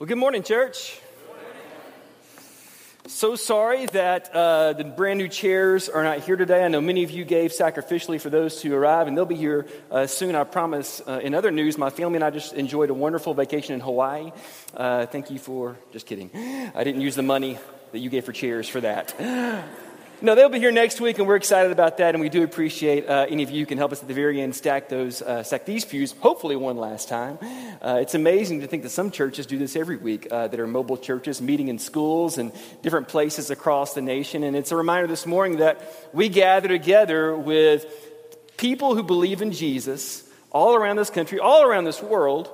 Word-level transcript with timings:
Well, 0.00 0.06
good 0.06 0.16
morning, 0.16 0.42
church. 0.42 0.98
So 3.06 3.36
sorry 3.36 3.84
that 3.84 4.34
uh, 4.34 4.72
the 4.72 4.84
brand 4.84 5.18
new 5.18 5.28
chairs 5.28 5.90
are 5.90 6.02
not 6.02 6.20
here 6.20 6.36
today. 6.36 6.64
I 6.64 6.68
know 6.68 6.80
many 6.80 7.04
of 7.04 7.10
you 7.10 7.26
gave 7.26 7.50
sacrificially 7.50 8.18
for 8.18 8.30
those 8.30 8.62
to 8.62 8.74
arrive, 8.74 9.08
and 9.08 9.14
they'll 9.14 9.26
be 9.26 9.34
here 9.34 9.66
uh, 9.90 10.06
soon, 10.06 10.34
I 10.34 10.44
promise. 10.44 11.02
Uh, 11.06 11.20
in 11.22 11.34
other 11.34 11.50
news, 11.50 11.76
my 11.76 11.90
family 11.90 12.14
and 12.14 12.24
I 12.24 12.30
just 12.30 12.54
enjoyed 12.54 12.88
a 12.88 12.94
wonderful 12.94 13.34
vacation 13.34 13.74
in 13.74 13.80
Hawaii. 13.80 14.32
Uh, 14.72 15.04
thank 15.04 15.30
you 15.30 15.38
for, 15.38 15.76
just 15.92 16.06
kidding. 16.06 16.30
I 16.74 16.82
didn't 16.82 17.02
use 17.02 17.14
the 17.14 17.22
money 17.22 17.58
that 17.92 17.98
you 17.98 18.08
gave 18.08 18.24
for 18.24 18.32
chairs 18.32 18.70
for 18.70 18.80
that. 18.80 19.14
No, 20.22 20.34
they'll 20.34 20.50
be 20.50 20.58
here 20.58 20.70
next 20.70 21.00
week, 21.00 21.18
and 21.18 21.26
we're 21.26 21.36
excited 21.36 21.72
about 21.72 21.96
that. 21.96 22.14
And 22.14 22.20
we 22.20 22.28
do 22.28 22.42
appreciate 22.42 23.08
uh, 23.08 23.24
any 23.30 23.42
of 23.42 23.50
you 23.50 23.60
who 23.60 23.66
can 23.66 23.78
help 23.78 23.90
us 23.90 24.02
at 24.02 24.08
the 24.08 24.12
very 24.12 24.38
end 24.42 24.54
stack 24.54 24.90
those, 24.90 25.22
uh, 25.22 25.42
stack 25.42 25.64
these 25.64 25.86
pews. 25.86 26.12
Hopefully, 26.20 26.56
one 26.56 26.76
last 26.76 27.08
time. 27.08 27.38
Uh, 27.80 28.00
it's 28.02 28.14
amazing 28.14 28.60
to 28.60 28.66
think 28.66 28.82
that 28.82 28.90
some 28.90 29.10
churches 29.10 29.46
do 29.46 29.56
this 29.56 29.76
every 29.76 29.96
week. 29.96 30.28
Uh, 30.30 30.46
that 30.48 30.60
are 30.60 30.66
mobile 30.66 30.98
churches 30.98 31.40
meeting 31.40 31.68
in 31.68 31.78
schools 31.78 32.36
and 32.36 32.52
different 32.82 33.08
places 33.08 33.50
across 33.50 33.94
the 33.94 34.02
nation. 34.02 34.44
And 34.44 34.54
it's 34.54 34.72
a 34.72 34.76
reminder 34.76 35.06
this 35.06 35.24
morning 35.24 35.56
that 35.60 35.80
we 36.12 36.28
gather 36.28 36.68
together 36.68 37.34
with 37.34 37.86
people 38.58 38.94
who 38.94 39.02
believe 39.02 39.40
in 39.40 39.52
Jesus 39.52 40.22
all 40.50 40.74
around 40.74 40.96
this 40.96 41.08
country, 41.08 41.38
all 41.38 41.62
around 41.62 41.84
this 41.84 42.02
world, 42.02 42.50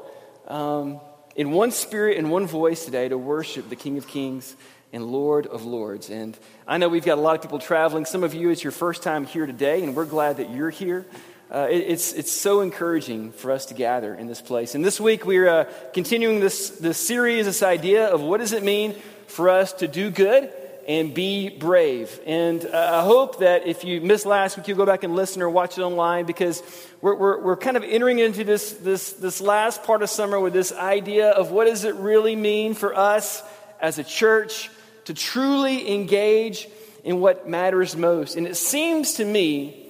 um, 0.47 1.01
in 1.35 1.51
one 1.51 1.73
spirit 1.73 2.17
and 2.17 2.31
one 2.31 2.47
voice 2.47 2.85
today 2.85 3.09
to 3.09 3.19
worship 3.19 3.69
the 3.69 3.77
King 3.77 3.99
of 3.99 4.07
Kings 4.07 4.55
and 4.97 5.07
Lord 5.13 5.47
of 5.47 5.65
Lords. 5.65 6.09
And 6.09 6.37
I 6.67 6.79
know 6.79 6.89
we've 6.89 7.05
got 7.05 7.19
a 7.19 7.21
lot 7.21 7.37
of 7.37 7.43
people 7.43 7.59
traveling. 7.59 8.07
Some 8.07 8.25
of 8.25 8.35
you, 8.35 8.49
it's 8.49 8.65
your 8.65 8.73
first 8.73 9.03
time 9.03 9.27
here 9.27 9.47
today, 9.47 9.85
and 9.85 9.95
we're 9.95 10.07
glad 10.07 10.39
that 10.39 10.51
you're 10.51 10.71
here. 10.71 11.05
Uh, 11.53 11.69
it, 11.71 11.85
it's, 11.87 12.15
it's 12.15 12.33
so 12.33 12.63
encouraging 12.63 13.31
for 13.31 13.53
us 13.53 13.67
to 13.67 13.75
gather 13.75 14.15
in 14.15 14.27
this 14.27 14.41
place. 14.41 14.75
And 14.75 14.83
this 14.83 14.99
week, 14.99 15.27
we're 15.27 15.49
uh, 15.49 15.65
continuing 15.93 16.41
this, 16.41 16.71
this 16.71 16.97
series, 16.97 17.45
this 17.45 17.63
idea 17.63 18.07
of 18.07 18.23
what 18.23 18.41
does 18.41 18.53
it 18.53 18.65
mean 18.65 18.95
for 19.27 19.51
us 19.51 19.75
to 19.75 19.87
do 19.87 20.11
good 20.11 20.51
and 20.89 21.13
be 21.13 21.51
brave. 21.51 22.19
And 22.25 22.65
uh, 22.65 23.01
I 23.01 23.05
hope 23.05 23.41
that 23.41 23.67
if 23.67 23.85
you 23.85 24.01
missed 24.01 24.25
last 24.25 24.57
week, 24.57 24.67
you'll 24.67 24.79
go 24.79 24.87
back 24.87 25.05
and 25.05 25.15
listen 25.15 25.43
or 25.43 25.51
watch 25.51 25.77
it 25.77 25.83
online 25.83 26.25
because 26.25 26.63
we're, 27.03 27.15
we're, 27.15 27.43
we're 27.43 27.57
kind 27.57 27.77
of 27.77 27.85
entering 27.85 28.19
into 28.19 28.45
this, 28.45 28.73
this, 28.73 29.13
this 29.13 29.43
last 29.43 29.83
part 29.83 30.03
of 30.03 30.09
summer 30.09 30.41
with 30.41 30.55
this 30.55 30.73
idea 30.73 31.29
of 31.29 31.51
what 31.51 31.67
does 31.67 31.85
it 31.85 31.97
really 31.97 32.35
mean 32.35 32.73
for 32.73 32.97
us 32.97 33.43
as 33.79 33.99
a 33.99 34.05
church 34.05 34.71
to 35.07 35.15
truly 35.15 35.93
engage 35.93 36.69
in 37.05 37.21
what 37.21 37.49
matters 37.49 37.97
most. 37.97 38.37
And 38.37 38.47
it 38.47 38.57
seems 38.57 39.15
to 39.15 39.25
me 39.25 39.87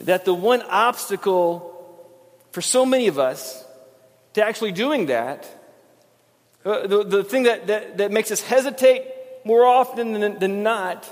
that 0.00 0.24
the 0.24 0.34
one 0.34 0.62
obstacle 0.62 1.70
for 2.52 2.60
so 2.60 2.84
many 2.84 3.06
of 3.06 3.18
us 3.18 3.64
to 4.34 4.44
actually 4.44 4.72
doing 4.72 5.06
that, 5.06 5.46
uh, 6.64 6.86
the, 6.86 7.04
the 7.04 7.24
thing 7.24 7.44
that, 7.44 7.66
that, 7.68 7.98
that 7.98 8.10
makes 8.10 8.30
us 8.30 8.40
hesitate 8.40 9.06
more 9.44 9.64
often 9.64 10.14
than, 10.14 10.38
than 10.38 10.62
not, 10.62 11.08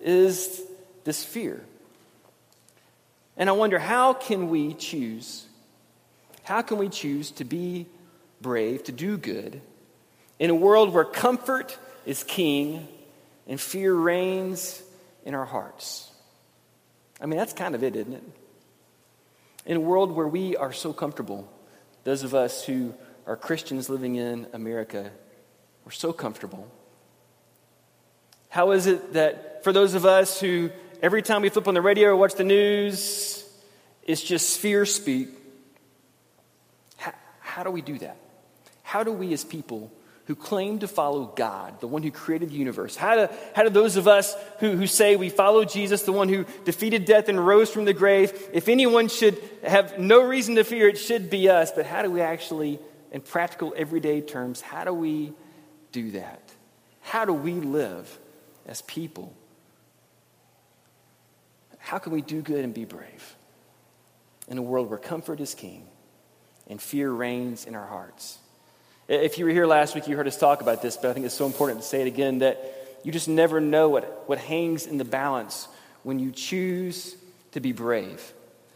is 0.00 0.60
this 1.04 1.24
fear. 1.24 1.62
And 3.36 3.48
I 3.48 3.52
wonder 3.52 3.78
how 3.78 4.12
can 4.12 4.50
we 4.50 4.74
choose? 4.74 5.46
How 6.42 6.62
can 6.62 6.78
we 6.78 6.88
choose 6.88 7.30
to 7.32 7.44
be 7.44 7.86
brave, 8.40 8.84
to 8.84 8.92
do 8.92 9.16
good, 9.16 9.60
in 10.38 10.50
a 10.50 10.54
world 10.54 10.92
where 10.92 11.04
comfort 11.04 11.78
is 12.06 12.22
king 12.22 12.88
and 13.46 13.60
fear 13.60 13.92
reigns 13.92 14.82
in 15.24 15.34
our 15.34 15.44
hearts. 15.44 16.10
I 17.20 17.26
mean, 17.26 17.36
that's 17.36 17.52
kind 17.52 17.74
of 17.74 17.82
it, 17.82 17.96
isn't 17.96 18.14
it? 18.14 18.22
In 19.66 19.76
a 19.76 19.80
world 19.80 20.12
where 20.12 20.28
we 20.28 20.56
are 20.56 20.72
so 20.72 20.92
comfortable, 20.92 21.52
those 22.04 22.22
of 22.22 22.34
us 22.34 22.64
who 22.64 22.94
are 23.26 23.36
Christians 23.36 23.90
living 23.90 24.14
in 24.14 24.46
America, 24.52 25.10
we're 25.84 25.90
so 25.90 26.12
comfortable. 26.12 26.70
How 28.48 28.70
is 28.70 28.86
it 28.86 29.14
that 29.14 29.64
for 29.64 29.72
those 29.72 29.94
of 29.94 30.06
us 30.06 30.40
who, 30.40 30.70
every 31.02 31.22
time 31.22 31.42
we 31.42 31.48
flip 31.48 31.66
on 31.66 31.74
the 31.74 31.82
radio 31.82 32.10
or 32.10 32.16
watch 32.16 32.34
the 32.34 32.44
news, 32.44 33.44
it's 34.04 34.22
just 34.22 34.60
fear 34.60 34.86
speak? 34.86 35.30
How, 36.96 37.12
how 37.40 37.62
do 37.64 37.70
we 37.70 37.82
do 37.82 37.98
that? 37.98 38.16
How 38.84 39.02
do 39.02 39.10
we 39.10 39.32
as 39.32 39.44
people 39.44 39.90
who 40.26 40.34
claim 40.34 40.80
to 40.80 40.88
follow 40.88 41.32
God, 41.36 41.80
the 41.80 41.86
one 41.86 42.02
who 42.02 42.10
created 42.10 42.50
the 42.50 42.56
universe? 42.56 42.96
How 42.96 43.14
do, 43.26 43.34
how 43.54 43.62
do 43.62 43.70
those 43.70 43.96
of 43.96 44.08
us 44.08 44.34
who, 44.58 44.72
who 44.72 44.86
say 44.86 45.16
we 45.16 45.30
follow 45.30 45.64
Jesus, 45.64 46.02
the 46.02 46.12
one 46.12 46.28
who 46.28 46.44
defeated 46.64 47.04
death 47.04 47.28
and 47.28 47.44
rose 47.44 47.70
from 47.70 47.84
the 47.84 47.92
grave, 47.92 48.32
if 48.52 48.68
anyone 48.68 49.08
should 49.08 49.38
have 49.62 49.98
no 49.98 50.22
reason 50.22 50.56
to 50.56 50.64
fear, 50.64 50.88
it 50.88 50.98
should 50.98 51.30
be 51.30 51.48
us. 51.48 51.70
But 51.70 51.86
how 51.86 52.02
do 52.02 52.10
we 52.10 52.20
actually, 52.20 52.80
in 53.12 53.20
practical, 53.20 53.72
everyday 53.76 54.20
terms, 54.20 54.60
how 54.60 54.84
do 54.84 54.92
we 54.92 55.32
do 55.92 56.10
that? 56.12 56.42
How 57.02 57.24
do 57.24 57.32
we 57.32 57.52
live 57.52 58.18
as 58.66 58.82
people? 58.82 59.32
How 61.78 61.98
can 61.98 62.12
we 62.12 62.20
do 62.20 62.42
good 62.42 62.64
and 62.64 62.74
be 62.74 62.84
brave 62.84 63.36
in 64.48 64.58
a 64.58 64.62
world 64.62 64.90
where 64.90 64.98
comfort 64.98 65.40
is 65.40 65.54
king 65.54 65.86
and 66.66 66.82
fear 66.82 67.12
reigns 67.12 67.64
in 67.64 67.76
our 67.76 67.86
hearts? 67.86 68.38
If 69.08 69.38
you 69.38 69.44
were 69.44 69.52
here 69.52 69.66
last 69.66 69.94
week, 69.94 70.08
you 70.08 70.16
heard 70.16 70.26
us 70.26 70.36
talk 70.36 70.60
about 70.60 70.82
this, 70.82 70.96
but 70.96 71.10
I 71.10 71.12
think 71.12 71.26
it's 71.26 71.34
so 71.34 71.46
important 71.46 71.80
to 71.80 71.86
say 71.86 72.00
it 72.00 72.08
again 72.08 72.38
that 72.38 72.98
you 73.04 73.12
just 73.12 73.28
never 73.28 73.60
know 73.60 73.88
what, 73.88 74.28
what 74.28 74.38
hangs 74.38 74.86
in 74.86 74.98
the 74.98 75.04
balance 75.04 75.68
when 76.02 76.18
you 76.18 76.32
choose 76.32 77.16
to 77.52 77.60
be 77.60 77.70
brave. 77.70 78.32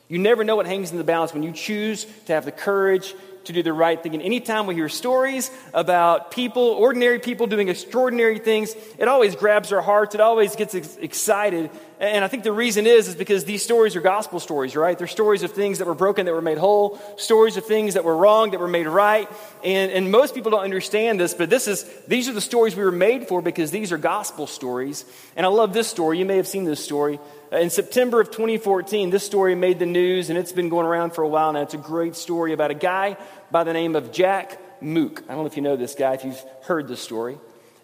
You 0.08 0.18
never 0.18 0.44
know 0.44 0.54
what 0.54 0.66
hangs 0.66 0.92
in 0.92 0.98
the 0.98 1.04
balance 1.04 1.34
when 1.34 1.42
you 1.42 1.52
choose 1.52 2.06
to 2.26 2.32
have 2.32 2.44
the 2.44 2.52
courage 2.52 3.14
to 3.45 3.53
do 3.53 3.62
the 3.62 3.73
right 3.73 4.03
thing. 4.03 4.15
And 4.15 4.23
anytime 4.23 4.67
we 4.67 4.75
hear 4.75 4.89
stories 4.89 5.51
about 5.73 6.31
people, 6.31 6.62
ordinary 6.62 7.19
people 7.19 7.47
doing 7.47 7.69
extraordinary 7.69 8.39
things, 8.39 8.75
it 8.99 9.09
always 9.09 9.34
grabs 9.34 9.73
our 9.73 9.81
hearts. 9.81 10.15
It 10.15 10.21
always 10.21 10.56
gets 10.56 10.75
ex- 10.75 10.97
excited. 10.97 11.71
And 11.99 12.25
I 12.25 12.28
think 12.28 12.45
the 12.45 12.53
reason 12.53 12.87
is, 12.87 13.09
is 13.09 13.15
because 13.15 13.45
these 13.45 13.62
stories 13.62 13.95
are 13.95 14.01
gospel 14.01 14.41
stories, 14.41 14.75
right? 14.75 14.97
They're 14.97 15.06
stories 15.06 15.43
of 15.43 15.53
things 15.53 15.78
that 15.78 15.87
were 15.87 15.95
broken 15.95 16.27
that 16.27 16.33
were 16.33 16.41
made 16.41 16.56
whole, 16.56 16.99
stories 17.17 17.56
of 17.56 17.67
things 17.67 17.95
that 17.95 18.05
were 18.05 18.17
wrong 18.17 18.53
that 18.53 18.61
were 18.61 18.69
made 18.69 18.87
right. 18.87 19.28
And, 19.62 19.93
and 19.93 20.11
most 20.11 20.34
people 20.34 20.51
don't 20.51 20.65
understand 20.65 21.21
this, 21.21 21.34
but 21.34 21.51
this 21.51 21.69
is, 21.69 21.84
these 22.09 22.28
are 22.28 22.33
the 22.33 22.41
stories 22.41 22.75
we 22.75 22.84
were 22.84 22.91
made 22.91 23.28
for 23.28 23.43
because 23.43 23.71
these 23.71 23.93
are 23.93 23.99
gospel 23.99 24.47
stories. 24.47 25.05
And 25.37 25.45
I 25.45 25.51
love 25.51 25.75
this 25.75 25.89
story. 25.89 26.19
You 26.19 26.25
may 26.25 26.37
have 26.37 26.49
seen 26.49 26.65
this 26.65 26.83
story. 26.83 27.19
In 27.53 27.69
September 27.69 28.21
of 28.21 28.31
2014, 28.31 29.11
this 29.11 29.27
story 29.27 29.56
made 29.56 29.81
the 29.81 29.87
news, 29.87 30.31
and 30.31 30.38
it's 30.38 30.53
been 30.53 30.69
going 30.69 30.87
around 30.87 31.15
for 31.15 31.22
a 31.22 31.28
while 31.28 31.53
now. 31.53 31.62
It's 31.62 31.75
a 31.75 31.78
great 31.78 32.15
story 32.15 32.53
about 32.53 32.71
a 32.71 32.75
guy 32.75 33.16
by 33.50 33.65
the 33.65 33.72
name 33.72 33.97
of 33.97 34.12
Jack 34.12 34.81
Mook. 34.81 35.25
I 35.25 35.33
don't 35.33 35.41
know 35.41 35.47
if 35.47 35.56
you 35.56 35.62
know 35.62 35.75
this 35.75 35.97
guy, 35.97 36.15
if 36.15 36.25
you've 36.25 36.41
heard 36.62 36.87
this 36.87 37.00
story. 37.00 37.39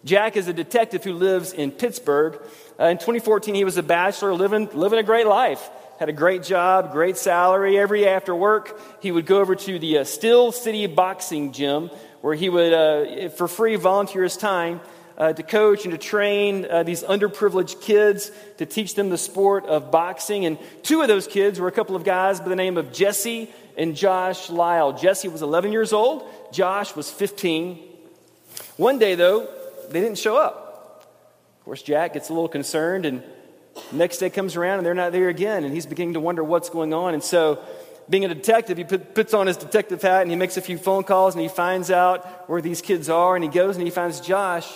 Jack 0.05 0.37
is 0.37 0.47
a 0.47 0.53
detective 0.53 1.03
who 1.03 1.11
lives 1.11 1.51
in 1.51 1.71
Pittsburgh. 1.71 2.41
Uh, 2.79 2.85
in 2.85 2.97
2014, 2.97 3.55
he 3.55 3.65
was 3.65 3.75
a 3.75 3.83
bachelor 3.83 4.33
living, 4.33 4.69
living 4.71 4.99
a 4.99 5.03
great 5.03 5.27
life. 5.27 5.69
Had 5.99 6.07
a 6.07 6.13
great 6.13 6.43
job, 6.43 6.93
great 6.93 7.17
salary. 7.17 7.77
Every 7.77 8.07
after 8.07 8.33
work, 8.33 8.79
he 9.01 9.11
would 9.11 9.25
go 9.25 9.41
over 9.41 9.53
to 9.53 9.79
the 9.79 9.97
uh, 9.97 10.03
Steel 10.05 10.53
City 10.53 10.87
Boxing 10.87 11.51
Gym 11.51 11.89
where 12.21 12.35
he 12.35 12.47
would, 12.47 12.73
uh, 12.73 13.29
for 13.29 13.49
free, 13.49 13.75
volunteer 13.75 14.23
his 14.23 14.37
time 14.37 14.79
uh, 15.17 15.33
to 15.33 15.43
coach 15.43 15.83
and 15.85 15.91
to 15.91 15.97
train 15.97 16.65
uh, 16.69 16.83
these 16.83 17.03
underprivileged 17.03 17.81
kids 17.81 18.31
to 18.57 18.65
teach 18.65 18.95
them 18.95 19.09
the 19.09 19.17
sport 19.17 19.65
of 19.65 19.91
boxing. 19.91 20.45
And 20.45 20.59
two 20.83 21.01
of 21.01 21.07
those 21.07 21.27
kids 21.27 21.59
were 21.59 21.67
a 21.67 21.71
couple 21.71 21.95
of 21.95 22.03
guys 22.03 22.39
by 22.39 22.49
the 22.49 22.55
name 22.55 22.77
of 22.77 22.93
Jesse 22.93 23.51
and 23.77 23.95
Josh 23.95 24.49
Lyle. 24.49 24.93
Jesse 24.93 25.27
was 25.27 25.41
11 25.41 25.71
years 25.71 25.91
old, 25.91 26.27
Josh 26.51 26.95
was 26.95 27.09
15. 27.09 27.79
One 28.77 28.99
day, 28.99 29.15
though, 29.15 29.47
they 29.89 30.01
didn't 30.01 30.19
show 30.19 30.37
up. 30.37 31.05
Of 31.59 31.65
course, 31.65 31.81
Jack 31.81 32.13
gets 32.13 32.29
a 32.29 32.33
little 32.33 32.47
concerned, 32.47 33.05
and 33.05 33.23
next 33.91 34.19
day 34.19 34.29
comes 34.29 34.55
around 34.55 34.77
and 34.77 34.85
they're 34.85 34.93
not 34.93 35.11
there 35.11 35.29
again, 35.29 35.63
and 35.63 35.73
he's 35.73 35.85
beginning 35.85 36.13
to 36.13 36.19
wonder 36.19 36.43
what's 36.43 36.69
going 36.69 36.93
on. 36.93 37.13
And 37.13 37.23
so, 37.23 37.59
being 38.09 38.23
a 38.23 38.29
detective, 38.29 38.77
he 38.77 38.83
put, 38.83 39.13
puts 39.13 39.33
on 39.33 39.47
his 39.47 39.57
detective 39.57 40.01
hat 40.01 40.21
and 40.21 40.31
he 40.31 40.37
makes 40.37 40.55
a 40.55 40.61
few 40.61 40.77
phone 40.77 41.03
calls 41.03 41.35
and 41.35 41.41
he 41.41 41.49
finds 41.49 41.91
out 41.91 42.47
where 42.49 42.61
these 42.61 42.81
kids 42.81 43.09
are, 43.09 43.35
and 43.35 43.43
he 43.43 43.49
goes 43.49 43.75
and 43.75 43.85
he 43.85 43.91
finds 43.91 44.21
Josh 44.21 44.67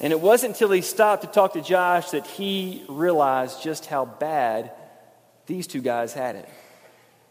and 0.00 0.12
it 0.12 0.20
wasn't 0.20 0.54
until 0.54 0.70
he 0.70 0.82
stopped 0.82 1.22
to 1.22 1.28
talk 1.28 1.54
to 1.54 1.62
Josh 1.62 2.10
that 2.10 2.26
he 2.26 2.84
realized 2.88 3.62
just 3.62 3.86
how 3.86 4.04
bad 4.04 4.70
these 5.46 5.66
two 5.66 5.80
guys 5.80 6.12
had 6.12 6.36
it. 6.36 6.48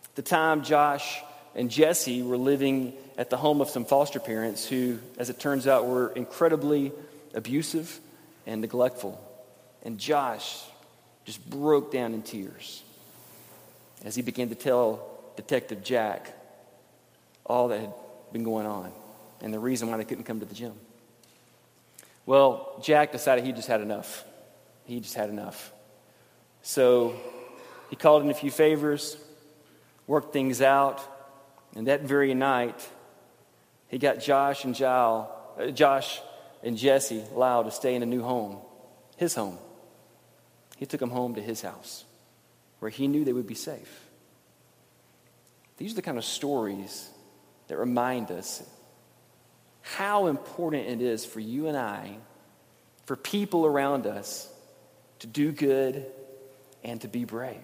At 0.05 0.15
the 0.15 0.21
time, 0.21 0.63
Josh 0.63 1.21
and 1.53 1.69
Jesse 1.69 2.21
were 2.21 2.37
living 2.37 2.93
at 3.17 3.29
the 3.29 3.37
home 3.37 3.61
of 3.61 3.69
some 3.69 3.85
foster 3.85 4.19
parents 4.19 4.67
who, 4.67 4.99
as 5.17 5.29
it 5.29 5.39
turns 5.39 5.67
out, 5.67 5.87
were 5.87 6.09
incredibly 6.09 6.91
abusive 7.33 7.99
and 8.45 8.61
neglectful. 8.61 9.21
And 9.83 9.97
Josh 9.99 10.61
just 11.25 11.47
broke 11.49 11.91
down 11.91 12.13
in 12.13 12.21
tears 12.21 12.83
as 14.03 14.15
he 14.15 14.21
began 14.21 14.49
to 14.49 14.55
tell 14.55 15.07
Detective 15.35 15.83
Jack 15.83 16.33
all 17.45 17.67
that 17.69 17.79
had 17.79 17.93
been 18.31 18.43
going 18.43 18.65
on 18.65 18.91
and 19.41 19.53
the 19.53 19.59
reason 19.59 19.89
why 19.89 19.97
they 19.97 20.05
couldn't 20.05 20.23
come 20.23 20.39
to 20.39 20.45
the 20.45 20.55
gym. 20.55 20.73
Well, 22.25 22.81
Jack 22.81 23.11
decided 23.11 23.45
he 23.45 23.51
just 23.51 23.67
had 23.67 23.81
enough. 23.81 24.23
He 24.85 24.99
just 24.99 25.15
had 25.15 25.29
enough. 25.29 25.71
So 26.61 27.15
he 27.89 27.95
called 27.95 28.23
in 28.23 28.29
a 28.29 28.33
few 28.33 28.51
favors, 28.51 29.17
worked 30.07 30.33
things 30.33 30.61
out, 30.61 31.01
and 31.75 31.87
that 31.87 32.01
very 32.01 32.33
night, 32.33 32.87
he 33.87 33.97
got 33.97 34.19
Josh 34.19 34.65
and 34.65 34.73
Giles 34.73 35.27
uh, 35.57 35.67
Josh 35.67 36.21
and 36.63 36.77
Jesse 36.77 37.23
Lau 37.33 37.63
to 37.63 37.71
stay 37.71 37.95
in 37.95 38.03
a 38.03 38.05
new 38.05 38.21
home, 38.21 38.57
his 39.17 39.35
home. 39.35 39.57
He 40.77 40.85
took 40.85 40.99
them 40.99 41.11
home 41.11 41.35
to 41.35 41.41
his 41.41 41.61
house 41.61 42.03
where 42.79 42.91
he 42.91 43.07
knew 43.07 43.23
they 43.23 43.33
would 43.33 43.47
be 43.47 43.55
safe. 43.55 44.01
These 45.77 45.93
are 45.93 45.95
the 45.95 46.01
kind 46.01 46.17
of 46.17 46.25
stories 46.25 47.09
that 47.67 47.77
remind 47.77 48.31
us 48.31 48.63
how 49.85 50.25
important 50.25 50.87
it 50.87 51.01
is 51.01 51.25
for 51.25 51.39
you 51.39 51.67
and 51.67 51.77
I, 51.77 52.17
for 53.05 53.15
people 53.15 53.67
around 53.67 54.07
us, 54.07 54.49
to 55.19 55.27
do 55.27 55.51
good 55.51 56.05
and 56.83 56.99
to 57.01 57.07
be 57.07 57.23
brave. 57.23 57.55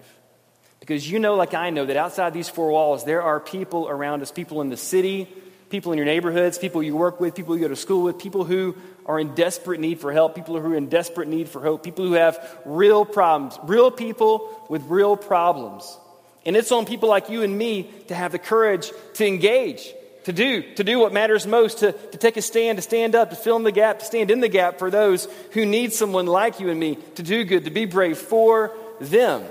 Because 0.78 1.08
you 1.08 1.18
know, 1.18 1.34
like 1.34 1.52
I 1.52 1.70
know, 1.70 1.84
that 1.84 1.96
outside 1.96 2.32
these 2.32 2.48
four 2.48 2.70
walls, 2.70 3.04
there 3.04 3.22
are 3.22 3.40
people 3.40 3.88
around 3.88 4.22
us, 4.22 4.30
people 4.30 4.60
in 4.60 4.68
the 4.68 4.76
city, 4.76 5.28
people 5.68 5.90
in 5.90 5.98
your 5.98 6.06
neighborhoods, 6.06 6.58
people 6.58 6.80
you 6.80 6.96
work 6.96 7.20
with, 7.20 7.34
people 7.34 7.56
you 7.56 7.62
go 7.62 7.68
to 7.68 7.76
school 7.76 8.04
with, 8.04 8.18
people 8.18 8.44
who 8.44 8.76
are 9.04 9.18
in 9.18 9.34
desperate 9.34 9.80
need 9.80 10.00
for 10.00 10.12
help, 10.12 10.36
people 10.36 10.60
who 10.60 10.72
are 10.72 10.76
in 10.76 10.88
desperate 10.88 11.26
need 11.26 11.48
for 11.48 11.60
hope, 11.60 11.82
people 11.82 12.06
who 12.06 12.12
have 12.12 12.60
real 12.64 13.04
problems, 13.04 13.58
real 13.64 13.90
people 13.90 14.64
with 14.68 14.82
real 14.84 15.16
problems. 15.16 15.98
And 16.46 16.56
it's 16.56 16.70
on 16.70 16.86
people 16.86 17.08
like 17.08 17.30
you 17.30 17.42
and 17.42 17.58
me 17.58 17.90
to 18.08 18.14
have 18.14 18.30
the 18.30 18.38
courage 18.38 18.92
to 19.14 19.26
engage, 19.26 19.92
to 20.24 20.32
do, 20.32 20.62
to 20.74 20.84
do 20.84 20.98
what 20.98 21.12
matters 21.12 21.46
most, 21.46 21.78
to, 21.78 21.92
to 21.92 22.18
take 22.18 22.36
a 22.36 22.42
stand, 22.42 22.78
to 22.78 22.82
stand 22.82 23.14
up, 23.14 23.30
to 23.30 23.36
fill 23.36 23.56
in 23.56 23.64
the 23.64 23.72
gap, 23.72 23.98
to 23.98 24.04
stand 24.04 24.30
in 24.30 24.40
the 24.40 24.48
gap 24.48 24.78
for 24.78 24.90
those 24.90 25.26
who 25.52 25.66
need 25.66 25.92
someone 25.92 26.26
like 26.26 26.60
you 26.60 26.70
and 26.70 26.78
me 26.78 26.96
to 27.16 27.22
do 27.22 27.44
good, 27.44 27.64
to 27.64 27.70
be 27.70 27.84
brave 27.84 28.18
for 28.18 28.72
them. 29.00 29.44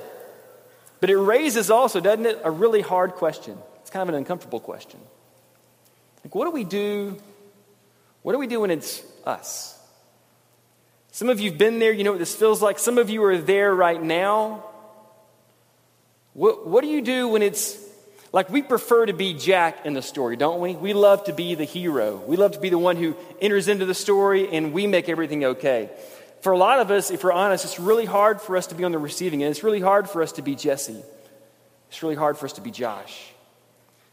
But 1.00 1.10
it 1.10 1.18
raises 1.18 1.72
also, 1.72 2.00
doesn't 2.00 2.26
it, 2.26 2.40
a 2.44 2.52
really 2.52 2.82
hard 2.82 3.14
question. 3.14 3.58
It's 3.82 3.90
kind 3.90 4.04
of 4.04 4.10
an 4.10 4.16
uncomfortable 4.16 4.60
question. 4.60 5.00
Like, 6.24 6.36
what 6.36 6.46
do 6.46 6.52
we 6.52 6.64
do? 6.64 7.18
What 8.22 8.34
do 8.34 8.38
we 8.38 8.48
do 8.48 8.62
when 8.62 8.72
it's 8.72 9.04
us? 9.26 9.78
Some 11.12 11.30
of 11.30 11.40
you 11.40 11.50
have 11.50 11.60
been 11.60 11.80
there, 11.80 11.92
you 11.92 12.04
know 12.04 12.12
what 12.12 12.20
this 12.20 12.36
feels 12.36 12.62
like. 12.62 12.80
Some 12.80 12.98
of 12.98 13.10
you 13.10 13.24
are 13.24 13.38
there 13.38 13.74
right 13.74 14.02
now. 14.02 14.64
What, 16.34 16.68
what 16.68 16.84
do 16.84 16.88
you 16.88 17.02
do 17.02 17.28
when 17.28 17.42
it's 17.42 17.78
like 18.34 18.50
we 18.50 18.62
prefer 18.62 19.06
to 19.06 19.14
be 19.14 19.34
Jack 19.34 19.86
in 19.86 19.94
the 19.94 20.02
story, 20.02 20.38
don't 20.38 20.62
we? 20.62 20.76
We 20.76 20.94
love 20.94 21.26
to 21.26 21.34
be 21.34 21.56
the 21.56 21.66
hero. 21.66 22.16
We 22.16 22.38
love 22.38 22.54
to 22.54 22.60
be 22.60 22.70
the 22.70 22.78
one 22.78 22.96
who 22.96 23.16
enters 23.42 23.68
into 23.68 23.86
the 23.86 23.94
story 23.94 24.50
and 24.56 24.72
we 24.72 24.88
make 24.88 25.10
everything 25.10 25.44
okay. 25.44 25.90
For 26.42 26.54
a 26.54 26.58
lot 26.58 26.80
of 26.80 26.92
us, 26.92 27.12
if 27.12 27.24
we're 27.24 27.34
honest, 27.34 27.66
it's 27.66 27.80
really 27.80 28.06
hard 28.06 28.42
for 28.42 28.56
us 28.56 28.68
to 28.68 28.76
be 28.76 28.84
on 28.84 28.92
the 28.92 28.98
receiving 28.98 29.44
end. 29.44 29.52
It's 29.52 29.64
really 29.64 29.82
hard 29.82 30.10
for 30.10 30.24
us 30.24 30.32
to 30.34 30.42
be 30.42 30.56
Jesse. 30.56 31.04
It's 31.90 32.02
really 32.02 32.16
hard 32.16 32.38
for 32.38 32.46
us 32.46 32.54
to 32.54 32.62
be 32.62 32.72
Josh. 32.72 33.32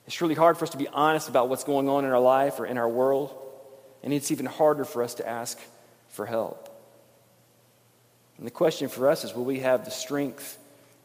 It's 0.06 0.20
really 0.20 0.34
hard 0.34 0.58
for 0.58 0.64
us 0.64 0.70
to 0.70 0.78
be 0.78 0.88
honest 0.88 1.28
about 1.28 1.48
what's 1.48 1.64
going 1.64 1.88
on 1.88 2.04
in 2.04 2.10
our 2.10 2.20
life 2.20 2.58
or 2.58 2.66
in 2.66 2.76
our 2.76 2.88
world. 2.88 3.34
And 4.02 4.12
it's 4.12 4.30
even 4.30 4.46
harder 4.46 4.84
for 4.84 5.02
us 5.02 5.14
to 5.14 5.28
ask 5.28 5.58
for 6.08 6.26
help. 6.26 6.64
And 8.36 8.46
the 8.46 8.50
question 8.50 8.88
for 8.88 9.08
us 9.08 9.22
is 9.22 9.34
will 9.34 9.44
we 9.44 9.60
have 9.60 9.84
the 9.84 9.90
strength 9.90 10.58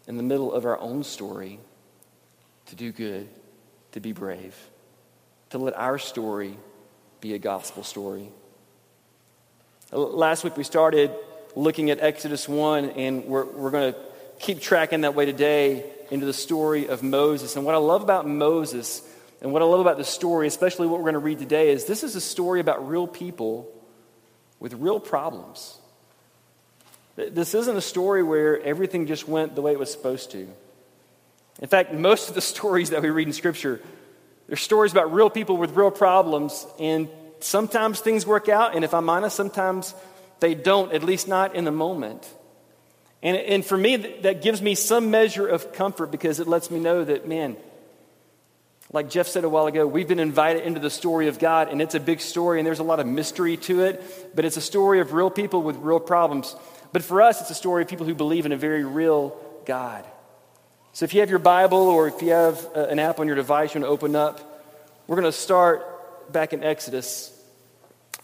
in 0.07 0.17
the 0.17 0.23
middle 0.23 0.51
of 0.51 0.65
our 0.65 0.79
own 0.79 1.03
story 1.03 1.59
to 2.73 2.77
do 2.77 2.91
good, 2.91 3.29
to 3.91 3.99
be 3.99 4.13
brave, 4.13 4.55
to 5.51 5.59
let 5.59 5.77
our 5.77 5.99
story 5.99 6.57
be 7.21 7.35
a 7.35 7.37
gospel 7.37 7.83
story. 7.83 8.29
Last 9.91 10.43
week 10.43 10.57
we 10.57 10.63
started 10.63 11.11
looking 11.55 11.91
at 11.91 11.99
Exodus 11.99 12.49
1, 12.49 12.89
and 12.91 13.25
we're, 13.25 13.45
we're 13.45 13.69
going 13.69 13.93
to 13.93 13.99
keep 14.39 14.59
tracking 14.59 15.01
that 15.01 15.13
way 15.13 15.27
today 15.27 15.85
into 16.09 16.25
the 16.25 16.33
story 16.33 16.87
of 16.87 17.03
Moses. 17.03 17.55
And 17.55 17.63
what 17.63 17.75
I 17.75 17.77
love 17.77 18.01
about 18.01 18.27
Moses 18.27 19.03
and 19.43 19.53
what 19.53 19.61
I 19.61 19.65
love 19.65 19.79
about 19.79 19.97
the 19.97 20.03
story, 20.03 20.47
especially 20.47 20.87
what 20.87 20.97
we're 20.97 21.11
going 21.11 21.13
to 21.13 21.19
read 21.19 21.37
today, 21.37 21.69
is 21.69 21.85
this 21.85 22.03
is 22.03 22.15
a 22.15 22.21
story 22.21 22.59
about 22.59 22.89
real 22.89 23.05
people 23.05 23.71
with 24.59 24.73
real 24.73 24.99
problems. 24.99 25.77
This 27.17 27.53
isn't 27.53 27.77
a 27.77 27.81
story 27.81 28.23
where 28.23 28.59
everything 28.63 29.05
just 29.05 29.27
went 29.27 29.53
the 29.53 29.61
way 29.61 29.73
it 29.73 29.79
was 29.79 29.91
supposed 29.91 30.31
to. 30.31 30.47
In 31.61 31.67
fact, 31.67 31.93
most 31.93 32.29
of 32.29 32.35
the 32.35 32.41
stories 32.41 32.89
that 32.89 33.01
we 33.01 33.09
read 33.09 33.27
in 33.27 33.33
Scripture, 33.33 33.81
they're 34.47 34.57
stories 34.57 34.91
about 34.91 35.13
real 35.13 35.29
people 35.29 35.57
with 35.57 35.75
real 35.75 35.91
problems, 35.91 36.65
and 36.79 37.07
sometimes 37.39 37.99
things 37.99 38.25
work 38.25 38.49
out, 38.49 38.75
and 38.75 38.83
if 38.83 38.93
I'm 38.93 39.09
honest, 39.09 39.35
sometimes 39.35 39.93
they 40.39 40.55
don't, 40.55 40.91
at 40.91 41.03
least 41.03 41.27
not 41.27 41.55
in 41.55 41.63
the 41.63 41.71
moment. 41.71 42.27
And, 43.21 43.37
and 43.37 43.65
for 43.65 43.77
me, 43.77 43.95
that 43.95 44.41
gives 44.41 44.61
me 44.61 44.75
some 44.75 45.11
measure 45.11 45.47
of 45.47 45.71
comfort 45.73 46.11
because 46.11 46.39
it 46.39 46.47
lets 46.47 46.69
me 46.69 46.79
know 46.79 47.03
that, 47.03 47.27
man, 47.27 47.55
like 48.91 49.09
Jeff 49.09 49.27
said 49.27 49.43
a 49.43 49.49
while 49.49 49.65
ago, 49.67 49.87
we've 49.87 50.07
been 50.07 50.19
invited 50.19 50.63
into 50.63 50.79
the 50.79 50.89
story 50.89 51.27
of 51.27 51.39
God, 51.39 51.69
and 51.69 51.81
it's 51.81 51.95
a 51.95 51.99
big 51.99 52.19
story, 52.19 52.59
and 52.59 52.67
there's 52.67 52.79
a 52.79 52.83
lot 52.83 52.99
of 52.99 53.07
mystery 53.07 53.57
to 53.57 53.83
it, 53.83 54.35
but 54.35 54.43
it's 54.43 54.57
a 54.57 54.61
story 54.61 54.99
of 54.99 55.13
real 55.13 55.29
people 55.29 55.63
with 55.63 55.77
real 55.77 55.99
problems. 55.99 56.55
But 56.91 57.03
for 57.03 57.21
us, 57.21 57.41
it's 57.41 57.49
a 57.49 57.55
story 57.55 57.81
of 57.81 57.87
people 57.87 58.05
who 58.05 58.13
believe 58.13 58.45
in 58.45 58.51
a 58.51 58.57
very 58.57 58.83
real 58.83 59.37
God. 59.65 60.05
So 60.95 61.05
if 61.05 61.15
you 61.15 61.21
have 61.21 61.31
your 61.31 61.39
Bible 61.39 61.87
or 61.87 62.07
if 62.07 62.21
you 62.21 62.29
have 62.29 62.63
uh, 62.75 62.81
an 62.81 62.99
app 62.99 63.19
on 63.19 63.25
your 63.25 63.35
device 63.35 63.73
you 63.73 63.81
want 63.81 63.89
to 63.89 63.93
open 63.93 64.15
up, 64.15 64.39
we're 65.07 65.15
going 65.15 65.25
to 65.25 65.31
start 65.31 66.31
back 66.31 66.53
in 66.53 66.63
Exodus. 66.63 67.35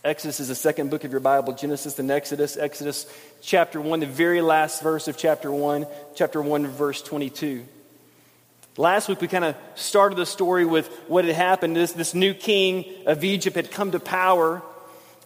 Exodus 0.04 0.40
is 0.40 0.50
the 0.50 0.56
second 0.56 0.92
book 0.92 1.04
of 1.04 1.10
your 1.10 1.20
Bible, 1.20 1.54
Genesis 1.54 1.98
and 1.98 2.12
Exodus. 2.12 2.58
Exodus 2.58 3.12
chapter 3.42 3.82
1, 3.82 4.02
the 4.02 4.06
very 4.06 4.42
last 4.42 4.84
verse 4.84 5.08
of 5.08 5.18
chapter 5.18 5.52
1, 5.52 5.88
chapter 6.14 6.44
1, 6.44 6.68
verse 6.68 7.02
22. 7.02 7.66
Last 8.78 9.10
week, 9.10 9.20
we 9.20 9.28
kind 9.28 9.46
of 9.46 9.56
started 9.74 10.20
the 10.20 10.28
story 10.28 10.64
with 10.64 10.90
what 11.08 11.26
had 11.26 11.34
happened. 11.34 11.76
This, 11.76 11.94
this 11.94 12.14
new 12.14 12.36
king 12.36 12.86
of 13.08 13.24
Egypt 13.24 13.56
had 13.56 13.72
come 13.72 13.90
to 13.94 14.00
power, 14.00 14.62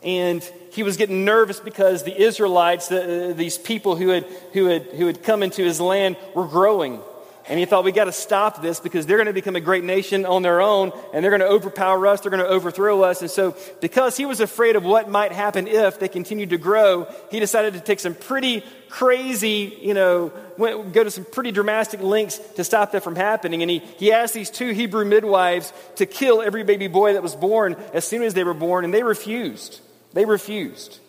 and 0.01 0.42
he 0.72 0.81
was 0.81 0.96
getting 0.96 1.25
nervous 1.25 1.60
because 1.60 2.04
the 2.04 2.18
Israelites, 2.18 2.88
the, 2.88 3.34
these 3.36 3.57
people 3.57 3.98
who 3.98 4.07
had, 4.07 4.24
who, 4.54 4.68
had, 4.68 4.84
who 4.84 5.07
had 5.07 5.24
come 5.24 5.44
into 5.44 5.62
his 5.62 5.81
land, 5.81 6.16
were 6.34 6.48
growing. 6.48 7.01
And 7.50 7.60
he 7.60 7.66
thought, 7.66 7.84
we 7.84 7.92
got 7.92 8.06
to 8.06 8.13
stop 8.13 8.62
this 8.62 8.80
because 8.80 9.06
they're 9.06 9.18
going 9.18 9.28
to 9.28 9.34
become 9.34 9.57
a 9.57 9.62
great 9.62 9.84
nation 9.84 10.25
on 10.25 10.44
their 10.44 10.62
own 10.62 10.94
and 11.13 11.24
they're 11.24 11.31
going 11.31 11.42
to 11.42 11.48
overpower 11.48 12.07
us, 12.07 12.22
they're 12.22 12.31
going 12.31 12.44
to 12.44 12.50
overthrow 12.50 13.01
us. 13.01 13.22
And 13.22 13.30
so, 13.30 13.56
because 13.81 14.16
he 14.16 14.25
was 14.25 14.40
afraid 14.40 14.78
of 14.78 14.86
what 14.86 15.10
might 15.10 15.34
happen 15.34 15.68
if 15.68 16.00
they 16.00 16.07
continued 16.07 16.51
to 16.51 16.57
grow, 16.57 17.07
he 17.31 17.42
decided 17.42 17.74
to 17.74 17.81
take 17.81 18.00
some 18.00 18.16
pretty 18.16 18.63
crazy, 18.88 19.78
you 19.81 19.94
know, 19.94 20.31
go 20.57 21.04
to 21.04 21.12
some 21.12 21.25
pretty 21.25 21.51
dramatic 21.51 22.01
lengths 22.01 22.38
to 22.56 22.63
stop 22.63 22.92
that 22.94 23.04
from 23.04 23.16
happening. 23.16 23.62
And 23.62 23.69
he, 23.69 23.80
he 23.80 24.13
asked 24.13 24.34
these 24.34 24.50
two 24.50 24.69
Hebrew 24.69 25.04
midwives 25.04 25.74
to 25.96 26.06
kill 26.06 26.42
every 26.42 26.63
baby 26.63 26.88
boy 26.88 27.13
that 27.13 27.24
was 27.24 27.36
born 27.36 27.75
as 27.94 28.06
soon 28.06 28.24
as 28.24 28.34
they 28.34 28.44
were 28.44 28.54
born, 28.54 28.86
and 28.86 28.94
they 28.94 29.04
refused. 29.04 29.81
They 30.13 30.25
refused. 30.25 31.00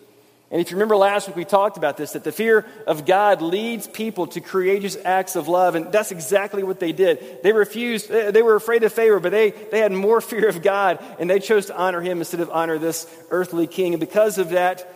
And 0.55 0.61
if 0.61 0.71
you 0.71 0.77
remember 0.77 0.97
last 0.97 1.27
week, 1.27 1.35
we 1.35 1.45
talked 1.45 1.79
about 1.79 1.97
this 1.97 2.13
that 2.13 2.23
the 2.23 2.31
fear 2.31 2.65
of 2.87 3.05
God 3.05 3.43
leads 3.43 3.89
people 3.89 4.29
to 4.29 4.41
courageous 4.41 4.97
acts 5.05 5.35
of 5.35 5.49
love. 5.49 5.75
And 5.75 5.91
that's 5.91 6.13
exactly 6.13 6.63
what 6.63 6.79
they 6.79 6.93
did. 6.93 7.43
They 7.43 7.53
refused, 7.53 8.09
they 8.09 8.41
were 8.41 8.55
afraid 8.55 8.85
of 8.85 8.93
Pharaoh, 8.93 9.19
but 9.19 9.33
they, 9.33 9.51
they 9.51 9.81
had 9.81 9.91
more 9.91 10.21
fear 10.21 10.49
of 10.49 10.63
God, 10.63 11.05
and 11.19 11.29
they 11.29 11.41
chose 11.41 11.67
to 11.67 11.77
honor 11.77 12.01
him 12.01 12.19
instead 12.19 12.39
of 12.39 12.51
honor 12.51 12.79
this 12.79 13.05
earthly 13.31 13.67
king. 13.67 13.95
And 13.95 14.01
because 14.01 14.39
of 14.39 14.51
that, 14.51 14.89